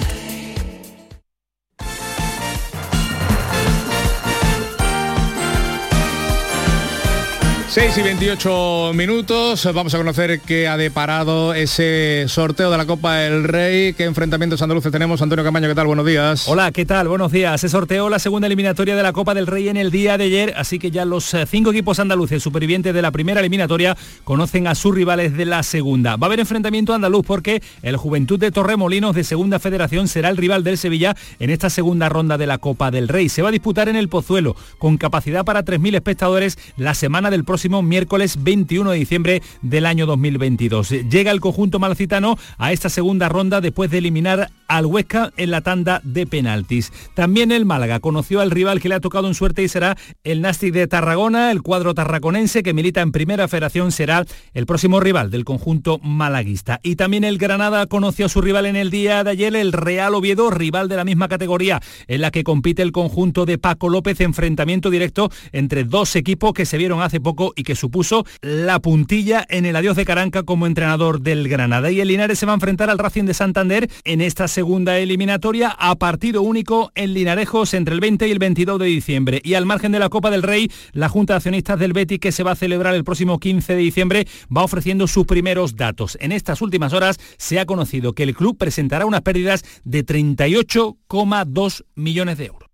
[7.72, 13.16] 6 y 28 minutos, vamos a conocer qué ha deparado ese sorteo de la Copa
[13.16, 15.22] del Rey, qué enfrentamientos andaluces tenemos.
[15.22, 15.88] Antonio Camaño, ¿qué tal?
[15.88, 16.50] Buenos días.
[16.50, 17.08] Hola, ¿qué tal?
[17.08, 17.62] Buenos días.
[17.62, 20.54] Se sorteó la segunda eliminatoria de la Copa del Rey en el día de ayer,
[20.58, 24.76] así que ya los eh, cinco equipos andaluces supervivientes de la primera eliminatoria conocen a
[24.76, 26.18] sus rivales de la segunda.
[26.18, 30.36] Va a haber enfrentamiento andaluz porque el Juventud de Torremolinos de Segunda Federación será el
[30.36, 33.30] rival del Sevilla en esta segunda ronda de la Copa del Rey.
[33.30, 37.46] Se va a disputar en el Pozuelo, con capacidad para 3.000 espectadores la semana del
[37.46, 40.90] próximo miércoles 21 de diciembre del año 2022.
[41.10, 45.62] Llega el conjunto malcitano a esta segunda ronda después de eliminar al Huesca en la
[45.62, 46.94] tanda de penaltis.
[47.14, 50.42] También el Málaga conoció al rival que le ha tocado en suerte y será el
[50.42, 55.30] Nastic de Tarragona, el cuadro tarraconense que milita en Primera Federación será el próximo rival
[55.30, 56.80] del conjunto malaguista.
[56.84, 60.16] Y también el Granada conoció a su rival en el día de ayer, el Real
[60.16, 64.22] Oviedo, rival de la misma categoría en la que compite el conjunto de Paco López,
[64.22, 69.46] enfrentamiento directo entre dos equipos que se vieron hace poco y que supuso la puntilla
[69.50, 71.92] en el adiós de Caranca como entrenador del Granada.
[71.92, 75.70] Y el Linares se va a enfrentar al Racing de Santander en esta segunda eliminatoria
[75.70, 79.42] a partido único en Linarejos entre el 20 y el 22 de diciembre.
[79.44, 82.32] Y al margen de la Copa del Rey, la Junta de Accionistas del Betis que
[82.32, 86.18] se va a celebrar el próximo 15 de diciembre va ofreciendo sus primeros datos.
[86.22, 91.84] En estas últimas horas se ha conocido que el club presentará unas pérdidas de 38,2
[91.96, 92.70] millones de euros.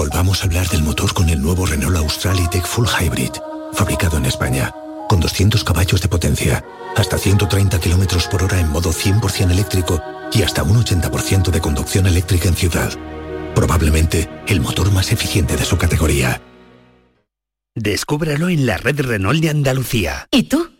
[0.00, 3.32] Volvamos a hablar del motor con el nuevo Renault Australi Tech Full Hybrid,
[3.74, 4.72] fabricado en España,
[5.10, 6.64] con 200 caballos de potencia,
[6.96, 12.06] hasta 130 km por hora en modo 100% eléctrico y hasta un 80% de conducción
[12.06, 12.90] eléctrica en ciudad.
[13.54, 16.40] Probablemente el motor más eficiente de su categoría.
[17.74, 20.28] Descúbralo en la red Renault de Andalucía.
[20.30, 20.79] ¿Y tú?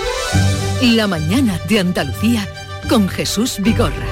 [0.81, 2.47] La mañana de Andalucía
[2.89, 4.07] con Jesús Vigorra.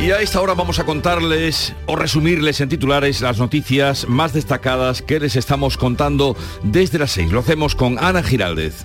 [0.00, 5.02] Y a esta hora vamos a contarles o resumirles en titulares las noticias más destacadas
[5.02, 7.32] que les estamos contando desde las seis.
[7.32, 8.84] Lo hacemos con Ana Giraldez.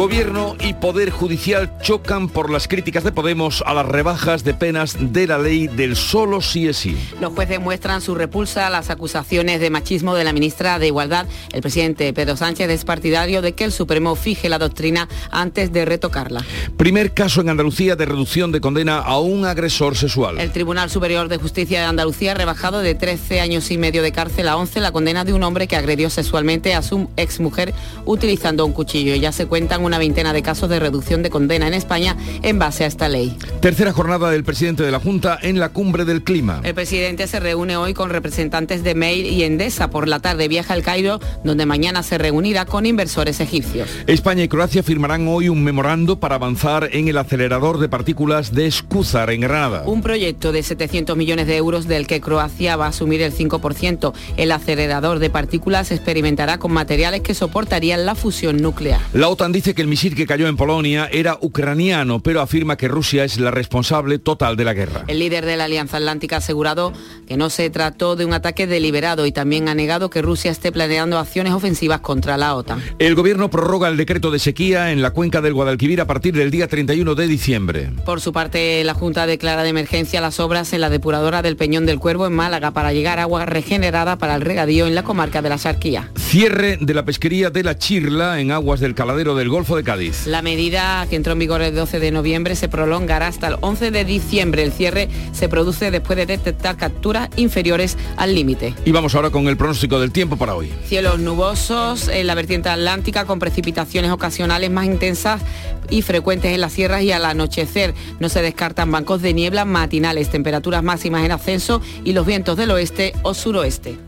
[0.00, 4.96] Gobierno y Poder Judicial chocan por las críticas de Podemos a las rebajas de penas
[4.98, 6.96] de la ley del solo sí es sí.
[7.20, 11.26] Los jueces muestran su repulsa a las acusaciones de machismo de la ministra de Igualdad.
[11.52, 15.84] El presidente Pedro Sánchez es partidario de que el Supremo fije la doctrina antes de
[15.84, 16.46] retocarla.
[16.78, 20.40] Primer caso en Andalucía de reducción de condena a un agresor sexual.
[20.40, 24.12] El Tribunal Superior de Justicia de Andalucía ha rebajado de 13 años y medio de
[24.12, 27.74] cárcel a 11 la condena de un hombre que agredió sexualmente a su exmujer
[28.06, 29.14] utilizando un cuchillo.
[29.16, 32.84] Ya se cuentan una veintena de casos de reducción de condena en España en base
[32.84, 33.36] a esta ley.
[33.60, 36.60] Tercera jornada del presidente de la Junta en la cumbre del clima.
[36.62, 39.90] El presidente se reúne hoy con representantes de Mail y Endesa.
[39.90, 43.88] Por la tarde viaja al Cairo, donde mañana se reunirá con inversores egipcios.
[44.06, 48.68] España y Croacia firmarán hoy un memorando para avanzar en el acelerador de partículas de
[48.68, 49.82] Escúzar en Granada.
[49.86, 54.12] Un proyecto de 700 millones de euros del que Croacia va a asumir el 5%.
[54.36, 59.00] El acelerador de partículas experimentará con materiales que soportarían la fusión nuclear.
[59.12, 62.88] La OTAN dice que el misil que cayó en Polonia era ucraniano, pero afirma que
[62.88, 65.04] Rusia es la responsable total de la guerra.
[65.06, 66.92] El líder de la Alianza Atlántica ha asegurado
[67.26, 70.72] que no se trató de un ataque deliberado y también ha negado que Rusia esté
[70.72, 72.82] planeando acciones ofensivas contra la OTAN.
[72.98, 76.50] El gobierno prorroga el decreto de sequía en la cuenca del Guadalquivir a partir del
[76.50, 77.90] día 31 de diciembre.
[78.04, 81.86] Por su parte, la Junta declara de emergencia las obras en la depuradora del Peñón
[81.86, 85.48] del Cuervo en Málaga para llegar agua regenerada para el regadío en la comarca de
[85.48, 86.10] la Sarquía.
[86.16, 90.26] Cierre de la pesquería de la Chirla en aguas del caladero del Golfo de Cádiz.
[90.26, 93.90] La medida que entró en vigor el 12 de noviembre se prolongará hasta el 11
[93.90, 94.62] de diciembre.
[94.62, 98.74] El cierre se produce después de detectar capturas inferiores al límite.
[98.86, 100.72] Y vamos ahora con el pronóstico del tiempo para hoy.
[100.86, 105.42] Cielos nubosos en la vertiente atlántica con precipitaciones ocasionales más intensas
[105.90, 107.94] y frecuentes en las sierras y al anochecer.
[108.18, 112.70] No se descartan bancos de niebla matinales, temperaturas máximas en ascenso y los vientos del
[112.70, 113.98] oeste o suroeste.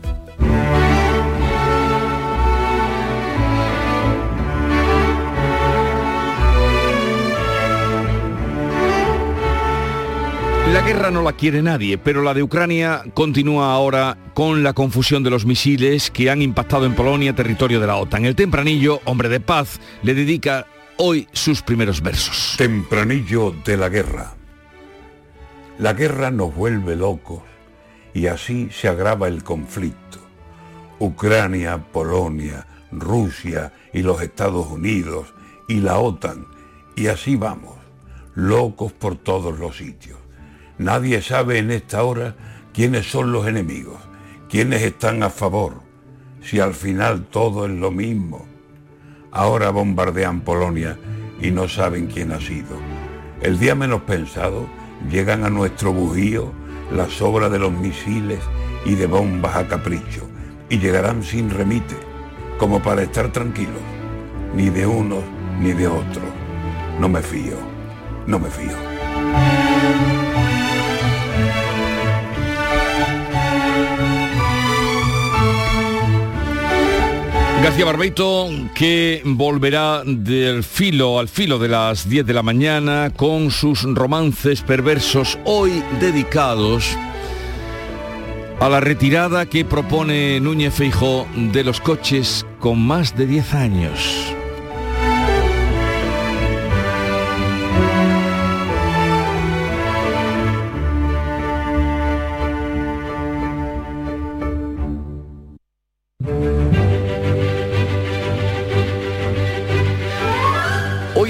[10.73, 15.21] La guerra no la quiere nadie, pero la de Ucrania continúa ahora con la confusión
[15.21, 18.25] de los misiles que han impactado en Polonia, territorio de la OTAN.
[18.25, 20.65] El tempranillo, hombre de paz, le dedica
[20.97, 22.55] hoy sus primeros versos.
[22.57, 24.33] Tempranillo de la guerra.
[25.77, 27.43] La guerra nos vuelve locos
[28.15, 30.17] y así se agrava el conflicto.
[30.97, 35.35] Ucrania, Polonia, Rusia y los Estados Unidos
[35.67, 36.47] y la OTAN
[36.95, 37.75] y así vamos,
[38.33, 40.22] locos por todos los sitios.
[40.77, 42.35] Nadie sabe en esta hora
[42.73, 43.99] quiénes son los enemigos,
[44.49, 45.81] quiénes están a favor,
[46.41, 48.45] si al final todo es lo mismo.
[49.31, 50.97] Ahora bombardean Polonia
[51.41, 52.77] y no saben quién ha sido.
[53.41, 54.67] El día menos pensado
[55.09, 56.51] llegan a nuestro bujío
[56.91, 58.39] las obras de los misiles
[58.85, 60.27] y de bombas a capricho
[60.69, 61.95] y llegarán sin remite,
[62.57, 63.81] como para estar tranquilos,
[64.55, 65.23] ni de unos
[65.59, 66.25] ni de otros.
[66.99, 67.57] No me fío,
[68.27, 70.12] no me fío.
[77.63, 83.51] García Barbeito, que volverá del filo al filo de las 10 de la mañana con
[83.51, 86.97] sus romances perversos hoy dedicados
[88.59, 94.32] a la retirada que propone Núñez Feijó de los coches con más de 10 años.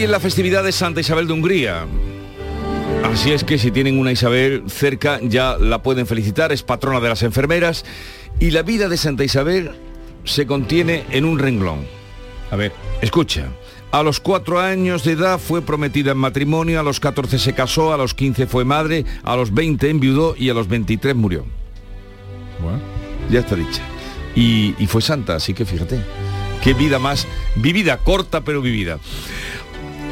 [0.04, 1.86] Es la festividad de Santa Isabel de Hungría.
[3.06, 7.08] Así es que si tienen una Isabel cerca ya la pueden felicitar, es patrona de
[7.08, 7.86] las enfermeras
[8.38, 9.72] y la vida de Santa Isabel
[10.26, 11.86] se contiene en un renglón.
[12.52, 13.48] A ver, escucha.
[13.92, 17.94] A los cuatro años de edad fue prometida en matrimonio, a los 14 se casó,
[17.94, 21.46] a los 15 fue madre, a los 20 enviudó y a los 23 murió.
[23.32, 23.82] ya está dicha.
[24.36, 26.04] Y, y fue santa, así que fíjate,
[26.62, 27.26] qué vida más
[27.56, 29.00] vivida, corta pero vivida.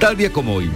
[0.02, 0.68] Tal día como hoy,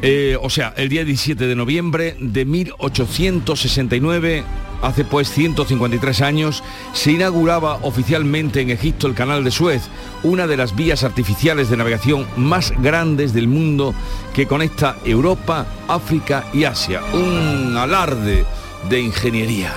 [0.00, 4.44] eh, o sea, el día 17 de noviembre de 1869,
[4.80, 6.64] hace pues 153 años,
[6.94, 9.82] se inauguraba oficialmente en Egipto el Canal de Suez,
[10.22, 13.94] una de las vías artificiales de navegación más grandes del mundo
[14.32, 17.02] que conecta Europa, África y Asia.
[17.12, 18.46] Un alarde
[18.88, 19.74] de ingeniería.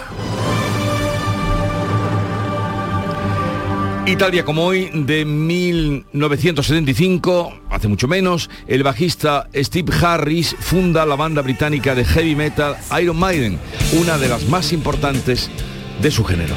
[4.08, 11.08] Y tal día como hoy, de 1975, hace mucho menos, el bajista Steve Harris funda
[11.08, 13.58] la banda británica de heavy metal Iron Maiden,
[14.00, 15.50] una de las más importantes
[16.04, 16.54] de su género.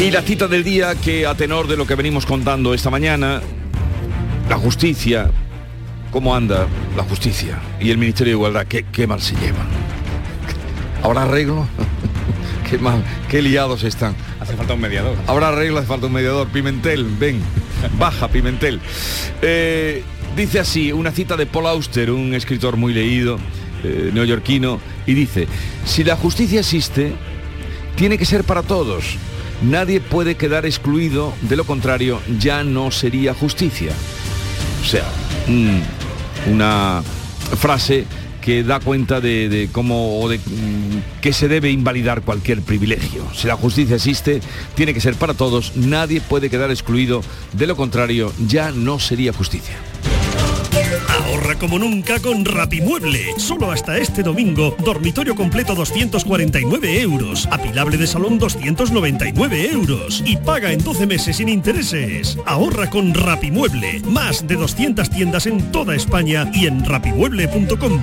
[0.00, 3.40] Y la cita del día que a tenor de lo que venimos contando esta mañana,
[4.48, 5.30] la justicia,
[6.12, 9.66] cómo anda la justicia y el Ministerio de Igualdad, qué, qué mal se llevan.
[11.02, 11.66] ¿Habrá arreglo?
[12.70, 14.14] qué mal, qué liados están.
[14.38, 15.16] Hace falta un mediador.
[15.26, 16.46] Habrá arreglo, hace falta un mediador.
[16.48, 17.40] Pimentel, ven,
[17.98, 18.80] baja Pimentel.
[19.40, 20.04] Eh,
[20.36, 23.38] dice así, una cita de Paul Auster, un escritor muy leído,
[23.82, 25.48] eh, neoyorquino, y dice,
[25.86, 27.12] si la justicia existe,
[27.96, 29.16] tiene que ser para todos.
[29.62, 33.92] Nadie puede quedar excluido, de lo contrario, ya no sería justicia.
[34.82, 35.04] O sea,
[35.46, 36.01] mm,
[36.46, 37.02] una
[37.58, 38.04] frase
[38.40, 43.24] que da cuenta de, cómo o de mm, que se debe invalidar cualquier privilegio.
[43.34, 44.40] Si la justicia existe,
[44.74, 47.22] tiene que ser para todos, nadie puede quedar excluido,
[47.52, 49.76] de lo contrario, ya no sería justicia.
[51.12, 53.34] Ahorra como nunca con Rapimueble.
[53.36, 60.72] Solo hasta este domingo, dormitorio completo 249 euros, apilable de salón 299 euros y paga
[60.72, 62.38] en 12 meses sin intereses.
[62.46, 64.00] Ahorra con Rapimueble.
[64.06, 68.00] Más de 200 tiendas en toda España y en rapimueble.com.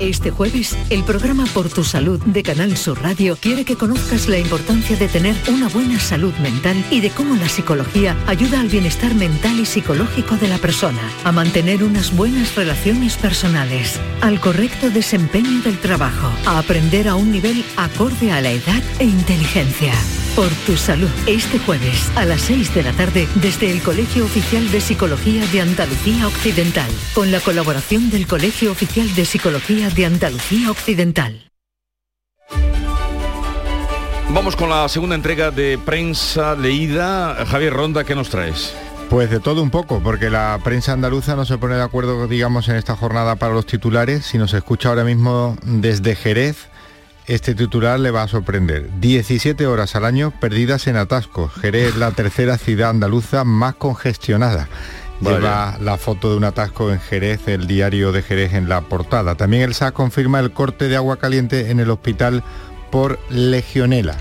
[0.00, 4.38] Este jueves, el programa Por tu Salud de Canal Sur Radio quiere que conozcas la
[4.38, 9.14] importancia de tener una buena salud mental y de cómo la psicología ayuda al bienestar
[9.14, 15.60] mental y psicológico de la persona, a mantener unas buenas relaciones personales, al correcto desempeño
[15.60, 19.92] del trabajo, a aprender a un nivel acorde a la edad e inteligencia.
[20.36, 24.70] Por tu salud, este jueves a las 6 de la tarde desde el Colegio Oficial
[24.70, 30.70] de Psicología de Andalucía Occidental, con la colaboración del Colegio Oficial de Psicología de Andalucía
[30.70, 31.50] Occidental.
[34.32, 37.44] Vamos con la segunda entrega de prensa leída.
[37.46, 38.72] Javier Ronda, ¿qué nos traes?
[39.10, 42.68] Pues de todo un poco, porque la prensa andaluza no se pone de acuerdo, digamos,
[42.68, 44.26] en esta jornada para los titulares.
[44.26, 46.68] Si nos escucha ahora mismo desde Jerez,
[47.30, 48.90] este titular le va a sorprender.
[48.98, 51.52] 17 horas al año perdidas en atascos.
[51.54, 54.68] Jerez es la tercera ciudad andaluza más congestionada.
[55.20, 59.36] Lleva la foto de un atasco en Jerez, el diario de Jerez en la portada.
[59.36, 62.42] También el SAS confirma el corte de agua caliente en el hospital
[62.90, 64.16] por legionela.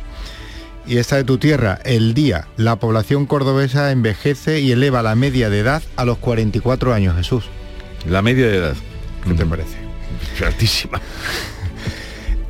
[0.85, 5.49] Y esta de tu tierra, el día, la población cordobesa envejece y eleva la media
[5.49, 7.45] de edad a los 44 años, Jesús.
[8.07, 8.75] La media de edad.
[9.25, 9.77] ¿Qué te parece?
[10.45, 11.01] Altísima.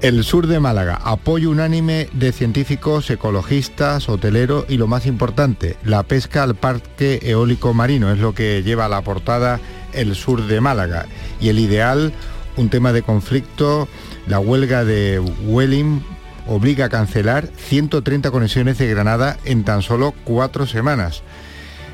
[0.02, 6.04] El sur de Málaga, apoyo unánime de científicos, ecologistas, hoteleros y lo más importante, la
[6.04, 9.60] pesca al parque eólico marino, es lo que lleva a la portada
[9.92, 11.06] el sur de Málaga.
[11.42, 12.14] Y el ideal,
[12.56, 13.90] un tema de conflicto,
[14.26, 16.02] la huelga de Welling
[16.48, 21.24] obliga a cancelar 130 conexiones de Granada en tan solo cuatro semanas.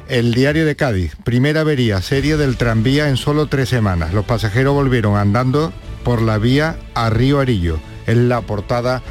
[0.08, 4.14] El diario de Cádiz, primera avería seria del tranvía en solo tres semanas.
[4.14, 5.74] Los pasajeros volvieron andando
[6.06, 7.80] por la vía a Río Arillo.
[8.06, 9.02] Es la portada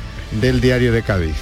[0.41, 1.37] del diario de Cádiz.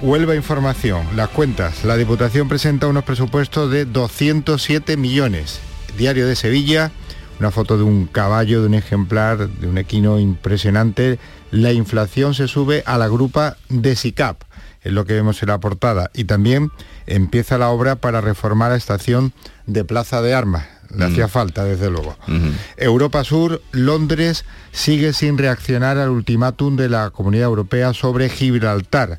[0.00, 1.84] Huelva Información, las cuentas.
[1.84, 5.60] La Diputación presenta unos presupuestos de 207 millones.
[5.98, 6.92] Diario de Sevilla,
[7.40, 11.18] una foto de un caballo, de un ejemplar, de un equino impresionante.
[11.50, 14.42] La inflación se sube a la grupa de SICAP,
[14.82, 16.10] es lo que vemos en la portada.
[16.14, 16.70] Y también
[17.06, 19.32] empieza la obra para reformar la estación
[19.66, 20.66] de Plaza de Armas.
[20.94, 22.16] Le hacía falta, desde luego.
[22.76, 29.18] Europa Sur, Londres sigue sin reaccionar al ultimátum de la Comunidad Europea sobre Gibraltar.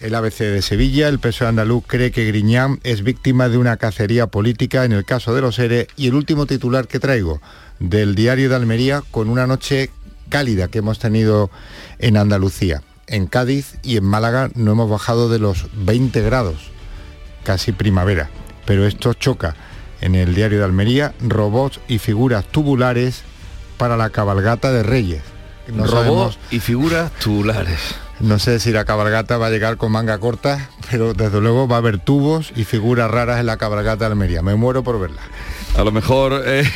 [0.00, 4.28] El ABC de Sevilla, el PSOE andaluz cree que Griñán es víctima de una cacería
[4.28, 7.40] política en el caso de los ERE y el último titular que traigo
[7.80, 9.90] del diario de Almería con una noche
[10.28, 11.50] cálida que hemos tenido
[11.98, 12.82] en Andalucía.
[13.08, 16.70] En Cádiz y en Málaga no hemos bajado de los 20 grados,
[17.42, 18.30] casi primavera,
[18.66, 19.56] pero esto choca
[20.00, 23.22] en el diario de Almería, robots y figuras tubulares
[23.76, 25.22] para la cabalgata de Reyes.
[25.68, 27.78] No Robots y figuras tubulares.
[28.20, 31.76] No sé si la cabalgata va a llegar con manga corta, pero desde luego va
[31.76, 34.42] a haber tubos y figuras raras en la cabalgata de Almería.
[34.42, 35.20] Me muero por verla.
[35.76, 36.42] A lo mejor...
[36.44, 36.64] eh,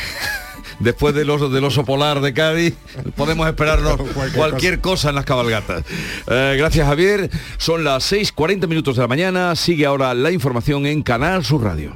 [0.79, 2.73] Después del oso, del oso polar de Cádiz,
[3.15, 4.01] podemos esperarnos
[4.35, 5.09] cualquier, cosa.
[5.09, 5.83] en las cabalgatas.
[6.27, 7.29] Eh, gracias, Javier.
[7.57, 9.55] Son las 6.40 minutos de la mañana.
[9.55, 11.95] Sigue ahora la información en Canal Sur Radio.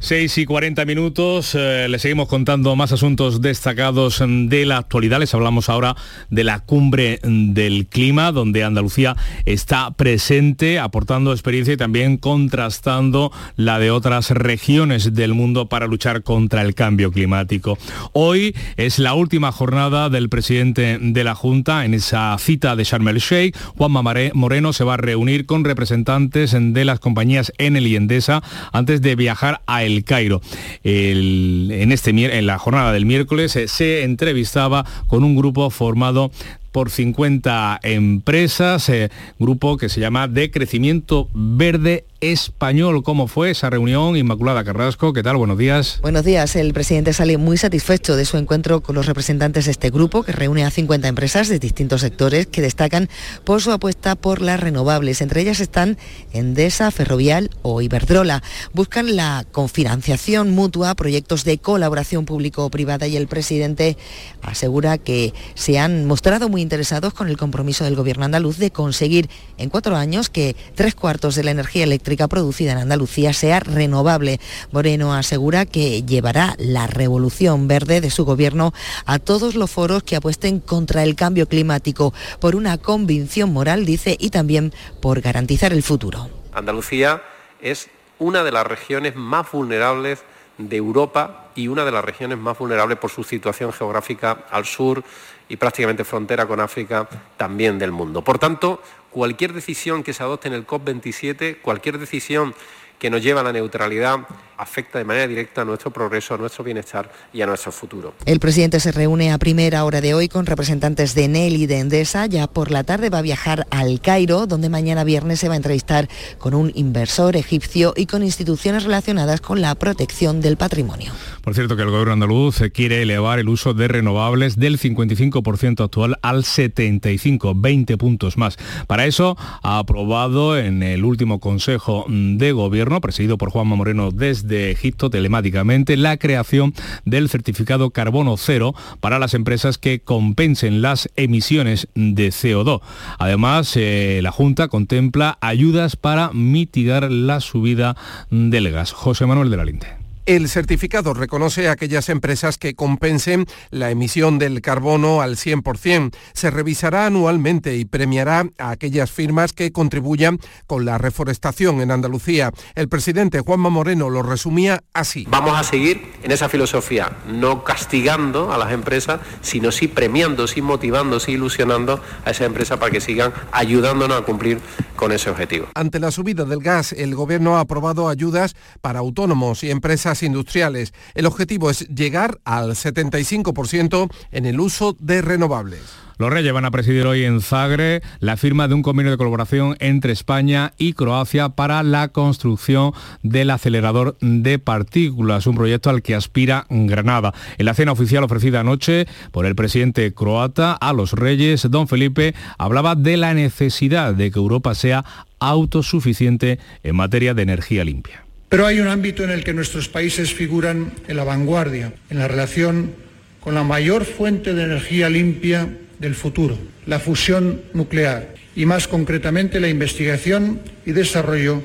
[0.00, 5.18] 6 y 40 minutos, eh, le seguimos contando más asuntos destacados de la actualidad.
[5.18, 5.96] Les hablamos ahora
[6.30, 13.80] de la cumbre del clima, donde Andalucía está presente, aportando experiencia y también contrastando la
[13.80, 17.76] de otras regiones del mundo para luchar contra el cambio climático.
[18.12, 23.08] Hoy es la última jornada del presidente de la Junta en esa cita de Sharm
[23.08, 23.56] el Sheikh.
[23.76, 24.02] Juanma
[24.34, 29.16] Moreno se va a reunir con representantes de las compañías Enel y Endesa antes de
[29.16, 30.40] viajar a el Cairo.
[30.84, 36.30] en, este, en la jornada del miércoles eh, se entrevistaba con un grupo formado
[36.72, 43.02] por 50 empresas, eh, grupo que se llama de crecimiento verde español.
[43.02, 44.16] ¿Cómo fue esa reunión?
[44.16, 45.36] Inmaculada Carrasco, ¿qué tal?
[45.36, 46.00] Buenos días.
[46.02, 46.56] Buenos días.
[46.56, 50.32] El presidente sale muy satisfecho de su encuentro con los representantes de este grupo, que
[50.32, 53.08] reúne a 50 empresas de distintos sectores que destacan
[53.44, 55.20] por su apuesta por las renovables.
[55.20, 55.96] Entre ellas están
[56.32, 58.42] Endesa, Ferrovial o Iberdrola.
[58.72, 63.96] Buscan la confinanciación mutua, proyectos de colaboración público-privada y el presidente
[64.42, 69.28] asegura que se han mostrado muy interesados con el compromiso del gobierno andaluz de conseguir
[69.56, 74.40] en cuatro años que tres cuartos de la energía eléctrica producida en Andalucía sea renovable.
[74.72, 78.72] Moreno asegura que llevará la revolución verde de su gobierno
[79.04, 84.16] a todos los foros que apuesten contra el cambio climático por una convicción moral, dice,
[84.18, 86.28] y también por garantizar el futuro.
[86.52, 87.22] Andalucía
[87.60, 87.88] es
[88.18, 90.20] una de las regiones más vulnerables
[90.58, 95.04] de Europa y una de las regiones más vulnerables por su situación geográfica al sur
[95.48, 98.22] y prácticamente frontera con África también del mundo.
[98.22, 98.82] Por tanto,
[99.18, 102.54] cualquier decisión que se adopte en el COP27, cualquier decisión
[103.00, 104.20] que nos lleva a la neutralidad
[104.58, 108.14] afecta de manera directa a nuestro progreso, a nuestro bienestar y a nuestro futuro.
[108.26, 111.78] El presidente se reúne a primera hora de hoy con representantes de Enel y de
[111.78, 112.26] Endesa.
[112.26, 115.56] Ya por la tarde va a viajar al Cairo, donde mañana viernes se va a
[115.56, 121.12] entrevistar con un inversor egipcio y con instituciones relacionadas con la protección del patrimonio.
[121.42, 126.18] Por cierto que el gobierno andaluz quiere elevar el uso de renovables del 55% actual
[126.20, 128.56] al 75, 20 puntos más.
[128.86, 134.47] Para eso ha aprobado en el último Consejo de Gobierno, presidido por Juanma Moreno desde
[134.48, 136.74] de Egipto telemáticamente la creación
[137.04, 142.80] del certificado carbono cero para las empresas que compensen las emisiones de CO2.
[143.18, 147.96] Además, eh, la Junta contempla ayudas para mitigar la subida
[148.30, 148.92] del gas.
[148.92, 150.07] José Manuel de la Linde.
[150.28, 156.14] El certificado reconoce a aquellas empresas que compensen la emisión del carbono al 100%.
[156.34, 162.52] Se revisará anualmente y premiará a aquellas firmas que contribuyan con la reforestación en Andalucía.
[162.74, 165.26] El presidente Juanma Moreno lo resumía así.
[165.30, 170.60] Vamos a seguir en esa filosofía, no castigando a las empresas, sino sí premiando, sí
[170.60, 174.60] motivando, sí ilusionando a esas empresas para que sigan ayudándonos a cumplir
[174.94, 175.68] con ese objetivo.
[175.74, 180.92] Ante la subida del gas, el Gobierno ha aprobado ayudas para autónomos y empresas industriales.
[181.14, 185.80] El objetivo es llegar al 75% en el uso de renovables.
[186.18, 189.76] Los Reyes van a presidir hoy en Zagre la firma de un convenio de colaboración
[189.78, 192.92] entre España y Croacia para la construcción
[193.22, 197.32] del acelerador de partículas, un proyecto al que aspira Granada.
[197.56, 202.34] En la cena oficial ofrecida anoche por el presidente croata a los Reyes, don Felipe
[202.58, 205.04] hablaba de la necesidad de que Europa sea
[205.38, 208.27] autosuficiente en materia de energía limpia.
[208.48, 212.28] Pero hay un ámbito en el que nuestros países figuran en la vanguardia, en la
[212.28, 212.92] relación
[213.40, 215.68] con la mayor fuente de energía limpia
[215.98, 221.62] del futuro, la fusión nuclear, y más concretamente la investigación y desarrollo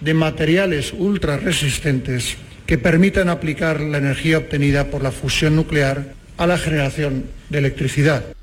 [0.00, 6.46] de materiales ultra resistentes que permitan aplicar la energía obtenida por la fusión nuclear a
[6.46, 8.35] la generación de electricidad.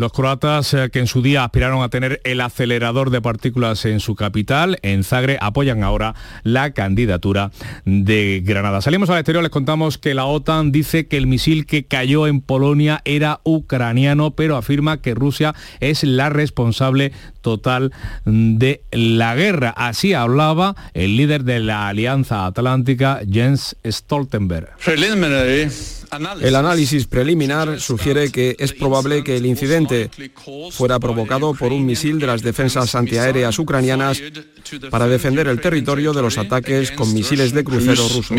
[0.00, 4.00] Los croatas eh, que en su día aspiraron a tener el acelerador de partículas en
[4.00, 7.50] su capital, en Zagreb, apoyan ahora la candidatura
[7.84, 8.80] de Granada.
[8.80, 12.40] Salimos al exterior, les contamos que la OTAN dice que el misil que cayó en
[12.40, 17.92] Polonia era ucraniano, pero afirma que Rusia es la responsable total
[18.24, 19.68] de la guerra.
[19.76, 24.70] Así hablaba el líder de la Alianza Atlántica, Jens Stoltenberg.
[26.40, 30.10] El análisis preliminar sugiere que es probable que el incidente
[30.72, 34.20] fuera provocado por un misil de las defensas antiaéreas ucranianas
[34.90, 38.30] para defender el territorio de los ataques con misiles de crucero rusos.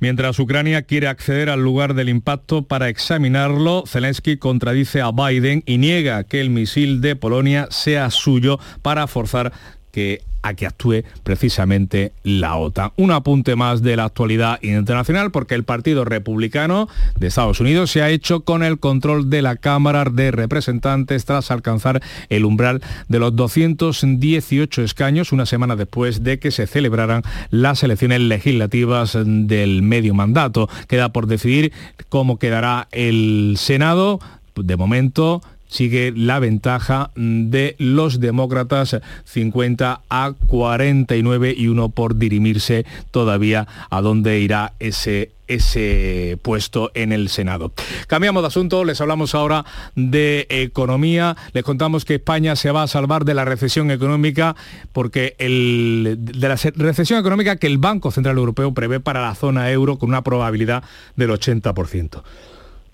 [0.00, 5.78] Mientras Ucrania quiere acceder al lugar del impacto para examinarlo, Zelensky contradice a Biden y
[5.78, 9.52] niega que el misil de Polonia sea suyo para forzar
[9.92, 12.92] que a que actúe precisamente la OTAN.
[12.96, 16.88] Un apunte más de la actualidad internacional porque el Partido Republicano
[17.18, 21.50] de Estados Unidos se ha hecho con el control de la Cámara de Representantes tras
[21.50, 27.82] alcanzar el umbral de los 218 escaños una semana después de que se celebraran las
[27.82, 30.68] elecciones legislativas del medio mandato.
[30.88, 31.72] Queda por decidir
[32.08, 34.20] cómo quedará el Senado.
[34.54, 42.84] De momento, sigue la ventaja de los demócratas 50 a 49 y uno por dirimirse
[43.10, 47.72] todavía a dónde irá ese ese puesto en el Senado.
[48.08, 49.64] Cambiamos de asunto, les hablamos ahora
[49.94, 54.56] de economía, les contamos que España se va a salvar de la recesión económica
[54.92, 59.70] porque el, de la recesión económica que el Banco Central Europeo prevé para la zona
[59.70, 60.82] euro con una probabilidad
[61.14, 62.22] del 80%.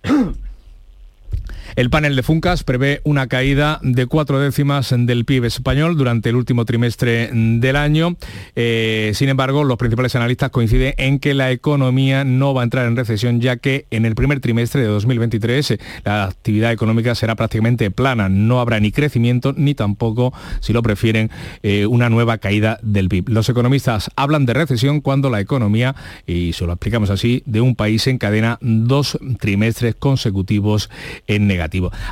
[1.74, 6.36] El panel de Funcas prevé una caída de cuatro décimas del PIB español durante el
[6.36, 8.16] último trimestre del año.
[8.54, 12.86] Eh, sin embargo, los principales analistas coinciden en que la economía no va a entrar
[12.86, 17.36] en recesión, ya que en el primer trimestre de 2023 eh, la actividad económica será
[17.36, 18.28] prácticamente plana.
[18.28, 21.30] No habrá ni crecimiento ni tampoco, si lo prefieren,
[21.62, 23.30] eh, una nueva caída del PIB.
[23.30, 25.94] Los economistas hablan de recesión cuando la economía,
[26.26, 30.90] y se lo explicamos así, de un país encadena dos trimestres consecutivos
[31.26, 31.61] en negativo.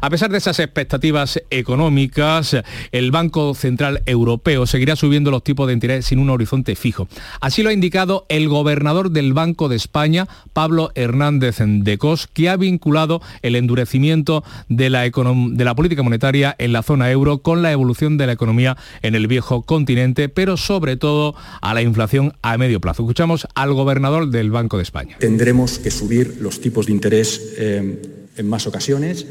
[0.01, 2.57] A pesar de esas expectativas económicas,
[2.93, 7.09] el Banco Central Europeo seguirá subiendo los tipos de interés sin un horizonte fijo.
[7.41, 12.49] Así lo ha indicado el gobernador del Banco de España, Pablo Hernández de Cos, que
[12.49, 18.17] ha vinculado el endurecimiento de la, política monetaria en la zona euro con la evolución
[18.17, 22.81] de la economía en el viejo continente, pero sobre todo a la inflación a medio
[22.81, 23.03] plazo.
[23.03, 25.17] Escuchamos al gobernador del Banco de España.
[25.19, 29.27] Tendremos que subir los tipos de interés eh, en más ocasiones.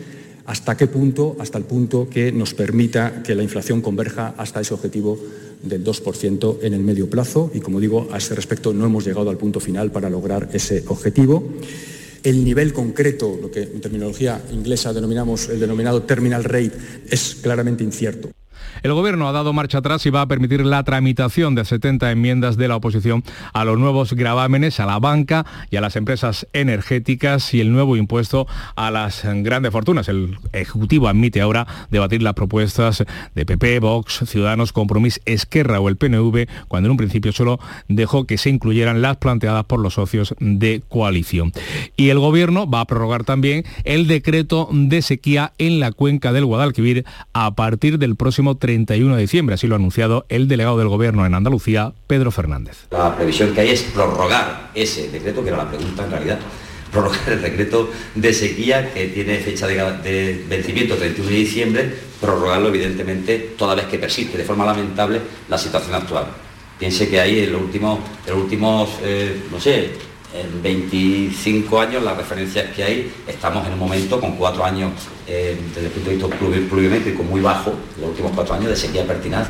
[0.46, 1.36] ¿Hasta qué punto?
[1.40, 5.20] Hasta el punto que nos permita que la inflación converja hasta ese objetivo
[5.62, 7.52] del 2% en el medio plazo.
[7.54, 10.84] Y como digo, a ese respecto no hemos llegado al punto final para lograr ese
[10.88, 11.44] objetivo.
[12.24, 16.74] El nivel concreto, lo que en terminología inglesa denominamos el denominado terminal rate,
[17.10, 18.32] es claramente incierto.
[18.84, 22.58] El Gobierno ha dado marcha atrás y va a permitir la tramitación de 70 enmiendas
[22.58, 27.54] de la oposición a los nuevos gravámenes a la banca y a las empresas energéticas
[27.54, 30.08] y el nuevo impuesto a las grandes fortunas.
[30.10, 33.04] El Ejecutivo admite ahora debatir las propuestas
[33.36, 38.26] de PP, Vox, Ciudadanos, Compromís, Esquerra o el PNV, cuando en un principio solo dejó
[38.26, 41.52] que se incluyeran las planteadas por los socios de coalición.
[41.96, 46.46] Y el Gobierno va a prorrogar también el decreto de sequía en la cuenca del
[46.46, 50.90] Guadalquivir a partir del próximo 31 de diciembre, así lo ha anunciado el delegado del
[50.90, 52.88] Gobierno en Andalucía, Pedro Fernández.
[52.92, 56.40] La previsión que hay es prorrogar ese decreto, que era la pregunta en realidad,
[56.92, 63.56] prorrogar el decreto de sequía que tiene fecha de, vencimiento 31 de diciembre, prorrogarlo evidentemente
[63.58, 66.26] toda vez que persiste de forma lamentable la situación actual.
[66.78, 69.92] Piense que ahí en los últimos, en los últimos eh, no sé,
[70.34, 74.92] en 25 años, las referencias que hay, estamos en un momento con cuatro años
[75.28, 79.06] eh, desde el punto de vista pluviométrico muy bajo, los últimos cuatro años de sequía
[79.06, 79.50] pertinaz.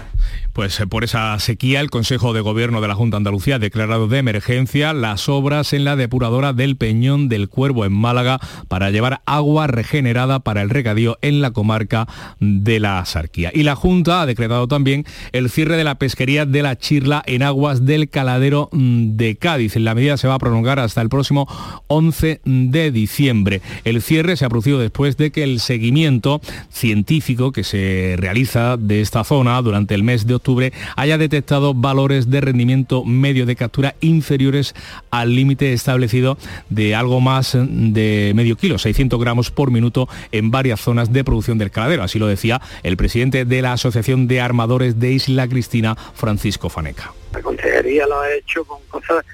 [0.60, 4.10] Pues eh, por esa sequía, el Consejo de Gobierno de la Junta Andalucía ha declarado
[4.10, 9.22] de emergencia las obras en la depuradora del Peñón del Cuervo en Málaga para llevar
[9.26, 12.10] agua regenerada para el regadío en la comarca
[12.42, 13.52] de la Sarquía.
[13.54, 17.42] Y la Junta ha decretado también el cierre de la pesquería de la Chirla en
[17.42, 19.78] aguas del Caladero mm, de Cádiz.
[19.78, 21.48] La medida se va a prolongar hasta el próximo
[21.88, 23.62] 11 de diciembre.
[23.86, 29.00] El cierre se ha producido después de que el seguimiento científico que se realiza de
[29.00, 30.49] esta zona durante el mes de octubre
[30.96, 34.74] haya detectado valores de rendimiento medio de captura inferiores
[35.12, 36.38] al límite establecido
[36.70, 41.58] de algo más de medio kilo, 600 gramos por minuto en varias zonas de producción
[41.58, 42.04] del caladero.
[42.04, 47.14] Así lo decía el presidente de la Asociación de Armadores de Isla Cristina, Francisco Faneca.
[47.34, 49.26] La consejería lo ha hecho con cosas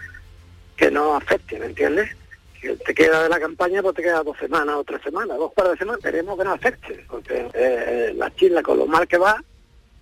[0.76, 2.10] que no afecten, ¿me entiendes?
[2.62, 5.54] Si te queda de la campaña, pues te queda dos semanas o tres semanas, dos
[5.54, 9.18] par de semanas, esperemos que no afecte, porque eh, la Chile con lo mal que
[9.18, 9.42] va,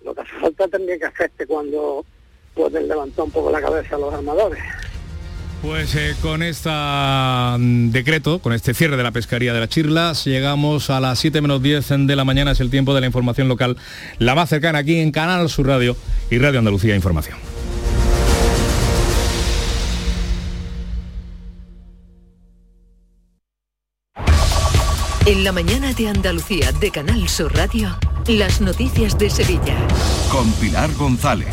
[0.04, 2.04] lo que hace falta también que afecte cuando
[2.54, 4.62] pueden levantar un poco la cabeza los armadores.
[5.62, 6.68] Pues eh, con este
[7.90, 11.62] decreto, con este cierre de la pescaría de las Chirlas, llegamos a las 7 menos
[11.62, 13.78] 10 de la mañana, es el tiempo de la información local,
[14.18, 15.96] la más cercana aquí en Canal Sur Radio
[16.30, 17.53] y Radio Andalucía Información.
[25.26, 27.96] En la mañana de Andalucía de Canal Sur Radio.
[28.26, 29.76] Las noticias de Sevilla.
[30.30, 31.48] Con Pilar González.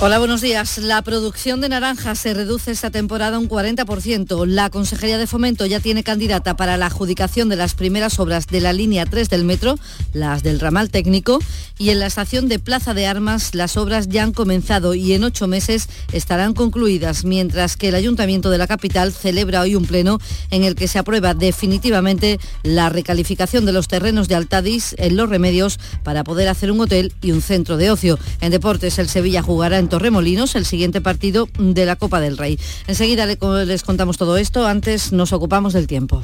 [0.00, 0.78] Hola, buenos días.
[0.78, 4.46] La producción de naranjas se reduce esta temporada un 40%.
[4.46, 8.60] La Consejería de Fomento ya tiene candidata para la adjudicación de las primeras obras de
[8.60, 9.78] la línea 3 del metro,
[10.14, 11.38] las del ramal técnico,
[11.78, 15.24] y en la estación de Plaza de Armas las obras ya han comenzado y en
[15.24, 20.18] ocho meses estarán concluidas, mientras que el Ayuntamiento de la capital celebra hoy un pleno
[20.50, 25.28] en el que se aprueba definitivamente la recalificación de los terrenos de Altadis en Los
[25.28, 28.18] Remedios para poder hacer un hotel y un centro de ocio.
[28.40, 32.58] En deportes, el Sevilla jugará en Torremolinos el siguiente partido de la Copa del Rey.
[32.88, 36.20] Enseguida les contamos todo esto, antes nos ocupamos del tiempo.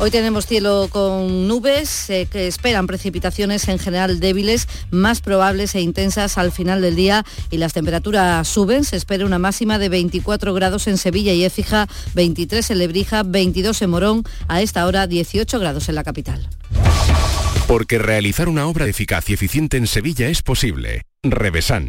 [0.00, 5.80] Hoy tenemos cielo con nubes eh, que esperan precipitaciones en general débiles, más probables e
[5.80, 8.84] intensas al final del día y las temperaturas suben.
[8.84, 13.82] Se espera una máxima de 24 grados en Sevilla y Écija, 23 en Lebrija, 22
[13.82, 16.48] en Morón, a esta hora 18 grados en la capital.
[17.66, 21.02] Porque realizar una obra eficaz y eficiente en Sevilla es posible.
[21.24, 21.88] Revesan.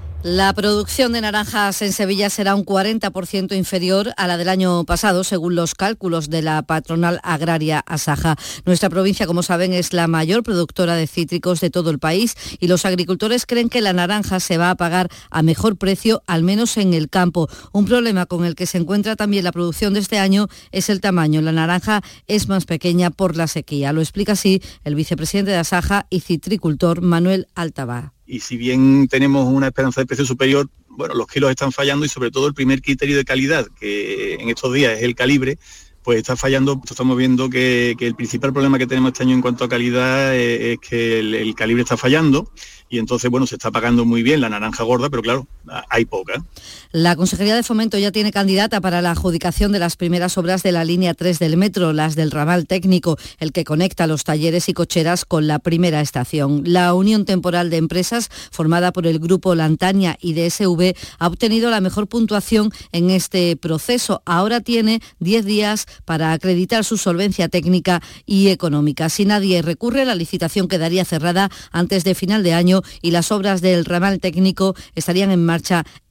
[0.23, 5.23] La producción de naranjas en Sevilla será un 40% inferior a la del año pasado,
[5.23, 8.35] según los cálculos de la patronal agraria Asaja.
[8.63, 12.67] Nuestra provincia, como saben, es la mayor productora de cítricos de todo el país y
[12.67, 16.77] los agricultores creen que la naranja se va a pagar a mejor precio, al menos
[16.77, 17.49] en el campo.
[17.71, 21.01] Un problema con el que se encuentra también la producción de este año es el
[21.01, 21.41] tamaño.
[21.41, 23.91] La naranja es más pequeña por la sequía.
[23.91, 29.45] Lo explica así el vicepresidente de Asaja y citricultor Manuel Altaba y si bien tenemos
[29.45, 32.81] una esperanza de precio superior, bueno, los kilos están fallando y sobre todo el primer
[32.81, 35.57] criterio de calidad, que en estos días es el calibre,
[36.01, 39.65] pues está fallando, estamos viendo que, el principal problema que tenemos este año en cuanto
[39.65, 42.49] a calidad es, que el, calibre está fallando
[42.89, 45.47] y entonces, bueno, se está pagando muy bien la naranja gorda, pero claro,
[45.89, 46.43] hay poca.
[46.91, 50.73] La Consejería de Fomento ya tiene candidata para la adjudicación de las primeras obras de
[50.73, 54.73] la línea 3 del metro, las del ramal técnico, el que conecta los talleres y
[54.73, 56.63] cocheras con la primera estación.
[56.65, 61.79] La Unión Temporal de Empresas, formada por el grupo Lantania y DSV, ha obtenido la
[61.79, 64.21] mejor puntuación en este proceso.
[64.25, 69.07] Ahora tiene 10 días para acreditar su solvencia técnica y económica.
[69.07, 73.61] Si nadie recurre, la licitación quedaría cerrada antes de final de año y las obras
[73.61, 75.60] del ramal técnico estarían en marcha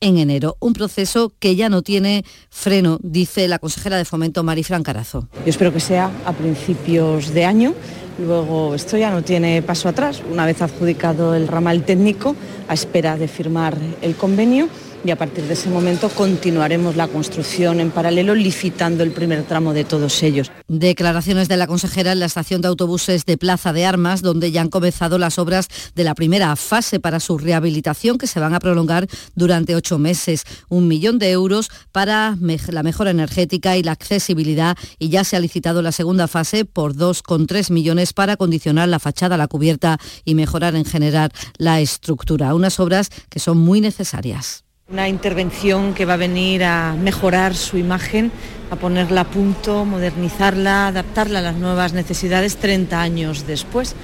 [0.01, 0.57] en enero.
[0.61, 5.29] Un proceso que ya no tiene freno, dice la consejera de Fomento Marifran Carazo.
[5.45, 7.75] Yo espero que sea a principios de año.
[8.19, 10.23] Luego esto ya no tiene paso atrás.
[10.31, 12.37] Una vez adjudicado el ramal técnico,
[12.69, 14.69] a espera de firmar el convenio
[15.05, 19.73] y a partir de ese momento continuaremos la construcción en paralelo licitando el primer tramo
[19.73, 20.51] de todos ellos.
[20.69, 24.61] Declaraciones de la consejera en la estación de autobuses de Plaza de Armas, donde ya
[24.61, 28.61] han comenzado las obras de la primera fase para su rehabilitación que se van a
[28.61, 30.45] prolongar durante ocho meses.
[30.69, 32.37] Un millón de euros para
[32.69, 36.95] la mejora energética y la accesibilidad y ya se ha licitado la segunda fase por
[36.95, 42.55] 2,3 millones para acondicionar la fachada, la cubierta y mejorar en general la estructura.
[42.55, 44.65] Unas obras que son muy necesarias.
[44.93, 48.33] Una intervención que va a venir a mejorar su imagen,
[48.73, 53.95] a ponerla a punto, modernizarla, adaptarla a las nuevas necesidades 30 años después,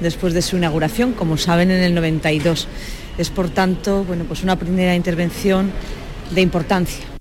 [0.00, 2.66] después de su inauguración, como saben, en el 92.
[3.18, 5.70] Es por tanto, bueno, pues una primera intervención
[6.32, 7.11] de importancia.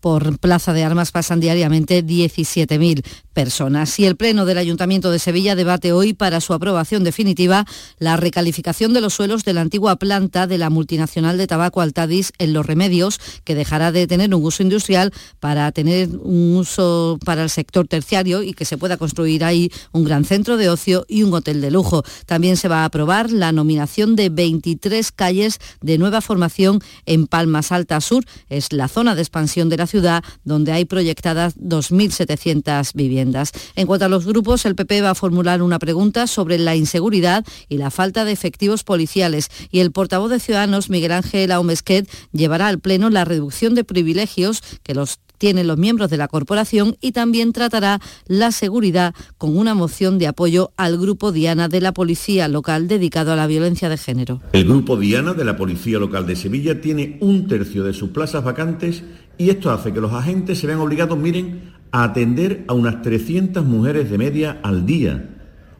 [0.00, 3.98] Por Plaza de Armas pasan diariamente 17.000 personas.
[3.98, 7.66] Y el Pleno del Ayuntamiento de Sevilla debate hoy para su aprobación definitiva
[7.98, 12.32] la recalificación de los suelos de la antigua planta de la multinacional de tabaco Altadis
[12.38, 17.42] en Los Remedios, que dejará de tener un uso industrial para tener un uso para
[17.42, 21.22] el sector terciario y que se pueda construir ahí un gran centro de ocio y
[21.22, 22.02] un hotel de lujo.
[22.26, 27.72] También se va a aprobar la nominación de 23 calles de nueva formación en Palmas
[27.72, 28.24] Alta Sur.
[28.48, 29.97] Es la zona de expansión de la ciudad
[30.44, 33.52] donde hay proyectadas 2.700 viviendas.
[33.76, 37.44] En cuanto a los grupos, el PP va a formular una pregunta sobre la inseguridad
[37.68, 42.68] y la falta de efectivos policiales y el portavoz de Ciudadanos, Miguel Ángel Aumesquet, llevará
[42.68, 47.12] al Pleno la reducción de privilegios que los tienen los miembros de la corporación y
[47.12, 52.48] también tratará la seguridad con una moción de apoyo al Grupo Diana de la Policía
[52.48, 54.40] Local dedicado a la violencia de género.
[54.52, 58.44] El Grupo Diana de la Policía Local de Sevilla tiene un tercio de sus plazas
[58.44, 59.02] vacantes
[59.38, 63.64] y esto hace que los agentes se vean obligados, miren, a atender a unas 300
[63.64, 65.30] mujeres de media al día,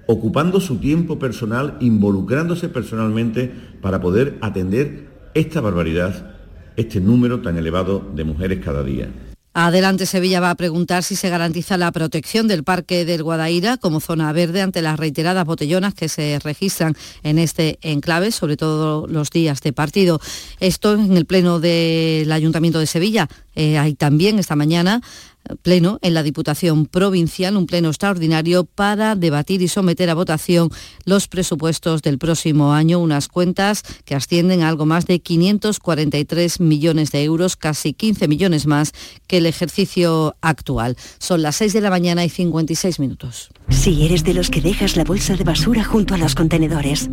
[0.07, 3.53] ocupando su tiempo personal, involucrándose personalmente
[3.83, 6.37] para poder atender esta barbaridad,
[6.77, 9.09] este número tan elevado de mujeres cada día.
[9.55, 14.01] Adelante Sevilla va a preguntar si se garantiza la protección del Parque del Guadaira como
[14.01, 19.31] zona verde ante las reiteradas botellonas que se registran en este enclave, sobre todo los
[19.31, 20.21] días de partido.
[20.61, 23.29] Esto en el Pleno del Ayuntamiento de Sevilla.
[23.57, 25.03] Eh, hay también esta mañana
[25.63, 30.71] pleno en la Diputación Provincial, un pleno extraordinario para debatir y someter a votación
[31.05, 37.11] los presupuestos del próximo año, unas cuentas que ascienden a algo más de 543 millones
[37.11, 38.93] de euros, casi 15 millones más
[39.27, 40.97] que el ejercicio actual.
[41.19, 43.51] Son las 6 de la mañana y 56 minutos.
[43.69, 47.09] Si eres de los que dejas la bolsa de basura junto a los contenedores,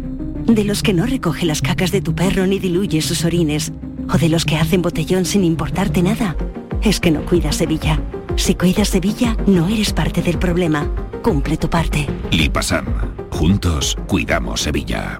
[0.46, 3.72] de los que no recoge las cacas de tu perro ni diluye sus orines,
[4.14, 6.36] o de los que hacen botellón sin importarte nada,
[6.86, 8.00] es que no cuidas Sevilla.
[8.36, 10.88] Si cuidas Sevilla, no eres parte del problema.
[11.24, 12.08] Cumple tu parte.
[12.32, 12.86] Lipasan.
[13.32, 15.20] Juntos cuidamos Sevilla.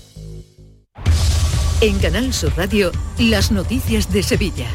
[1.83, 4.67] En Canal Sur Radio, las noticias de Sevilla.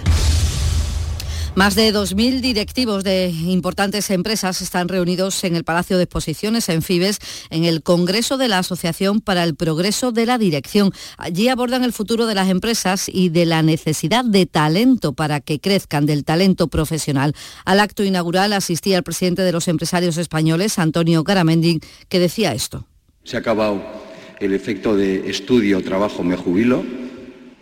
[1.55, 6.83] Más de 2.000 directivos de importantes empresas están reunidos en el Palacio de Exposiciones en
[6.83, 10.91] Fibes en el Congreso de la Asociación para el Progreso de la Dirección.
[11.17, 15.61] Allí abordan el futuro de las empresas y de la necesidad de talento para que
[15.61, 17.37] crezcan, del talento profesional.
[17.65, 21.79] Al acto inaugural asistía el presidente de los empresarios españoles, Antonio Garamendi,
[22.09, 22.85] que decía esto.
[23.23, 24.06] Se ha acabado
[24.41, 26.85] el efecto de estudio, trabajo, me jubilo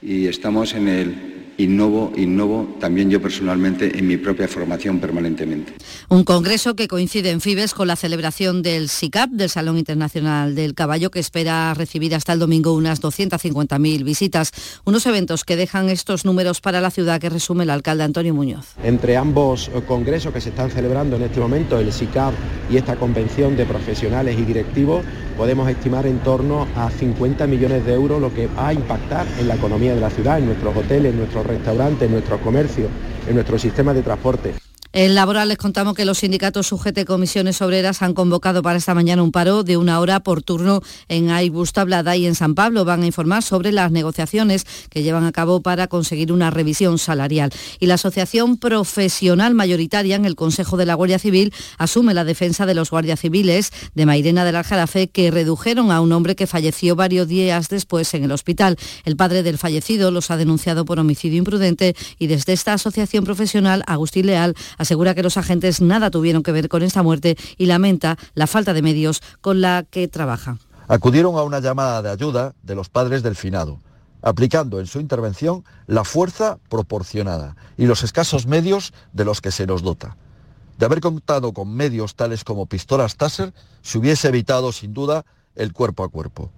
[0.03, 5.73] y estamos en el innovo, innovo también yo personalmente en mi propia formación permanentemente.
[6.09, 10.75] Un congreso que coincide en Fibes con la celebración del SICAP, del Salón Internacional del
[10.75, 14.53] Caballo, que espera recibir hasta el domingo unas 250.000 visitas.
[14.85, 18.75] Unos eventos que dejan estos números para la ciudad que resume el alcalde Antonio Muñoz.
[18.83, 22.35] Entre ambos congresos que se están celebrando en este momento, el SICAP
[22.71, 25.05] y esta convención de profesionales y directivos,
[25.37, 29.49] podemos estimar en torno a 50 millones de euros lo que va a impactar en
[29.49, 32.89] la economía de la ciudad, en nuestros hoteles, en nuestros restaurantes, en nuestro comercio,
[33.29, 34.64] en nuestro sistema de transporte.
[34.97, 39.25] En laboral les contamos que los sindicatos sujete comisiones obreras han convocado para esta mañana
[39.25, 42.85] un paro de una hora por turno en Airbus Tablada y en San Pablo.
[42.85, 47.51] Van a informar sobre las negociaciones que llevan a cabo para conseguir una revisión salarial.
[47.81, 52.65] Y la Asociación Profesional Mayoritaria en el Consejo de la Guardia Civil asume la defensa
[52.65, 56.95] de los guardias civiles de Mairena del Aljarafe que redujeron a un hombre que falleció
[56.95, 58.77] varios días después en el hospital.
[59.05, 63.83] El padre del fallecido los ha denunciado por homicidio imprudente y desde esta asociación profesional,
[63.89, 68.17] Agustín Leal, asegura que los agentes nada tuvieron que ver con esta muerte y lamenta
[68.35, 70.59] la falta de medios con la que trabaja.
[70.87, 73.81] Acudieron a una llamada de ayuda de los padres del finado,
[74.23, 79.67] aplicando en su intervención la fuerza proporcionada y los escasos medios de los que se
[79.67, 80.17] nos dota.
[80.79, 85.25] De haber contado con medios tales como pistolas Taser, se hubiese evitado sin duda
[85.55, 86.51] el cuerpo a cuerpo.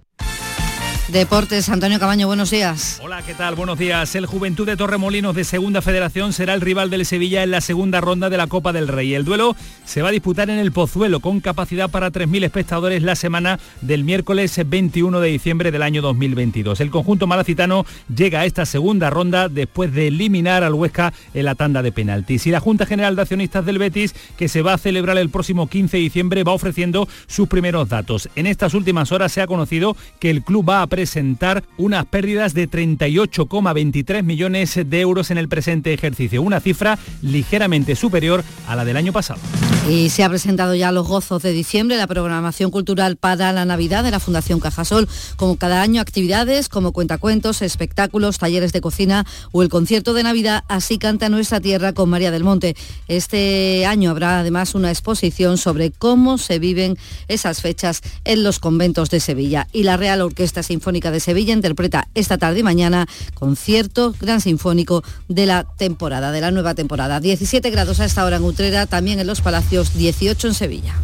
[1.09, 2.99] Deportes, Antonio Cabaño, buenos días.
[3.01, 3.55] Hola, ¿qué tal?
[3.55, 4.13] Buenos días.
[4.15, 8.01] El Juventud de Torremolinos de Segunda Federación será el rival del Sevilla en la segunda
[8.01, 9.13] ronda de la Copa del Rey.
[9.13, 9.55] El duelo
[9.85, 14.03] se va a disputar en el Pozuelo con capacidad para 3.000 espectadores la semana del
[14.03, 16.81] miércoles 21 de diciembre del año 2022.
[16.81, 21.55] El conjunto malacitano llega a esta segunda ronda después de eliminar al Huesca en la
[21.55, 22.45] tanda de penaltis.
[22.47, 25.67] Y la Junta General de Accionistas del Betis, que se va a celebrar el próximo
[25.67, 28.27] 15 de diciembre, va ofreciendo sus primeros datos.
[28.35, 32.55] En estas últimas horas se ha conocido que el club va a presentar unas pérdidas
[32.55, 38.83] de 38,23 millones de euros en el presente ejercicio, una cifra ligeramente superior a la
[38.83, 39.39] del año pasado.
[39.87, 44.03] Y se ha presentado ya los gozos de diciembre, la programación cultural para la Navidad
[44.03, 49.61] de la Fundación Cajasol, como cada año actividades como cuentacuentos, espectáculos, talleres de cocina o
[49.61, 52.75] el concierto de Navidad, así canta nuestra tierra con María del Monte.
[53.07, 59.11] Este año habrá además una exposición sobre cómo se viven esas fechas en los conventos
[59.11, 59.67] de Sevilla.
[59.71, 64.39] Y la Real Orquesta Sinfónica Sinfónica de Sevilla interpreta esta tarde y mañana concierto gran
[64.39, 67.19] sinfónico de la temporada, de la nueva temporada.
[67.19, 70.95] 17 grados a esta hora en Utrera, también en los Palacios, 18 en Sevilla.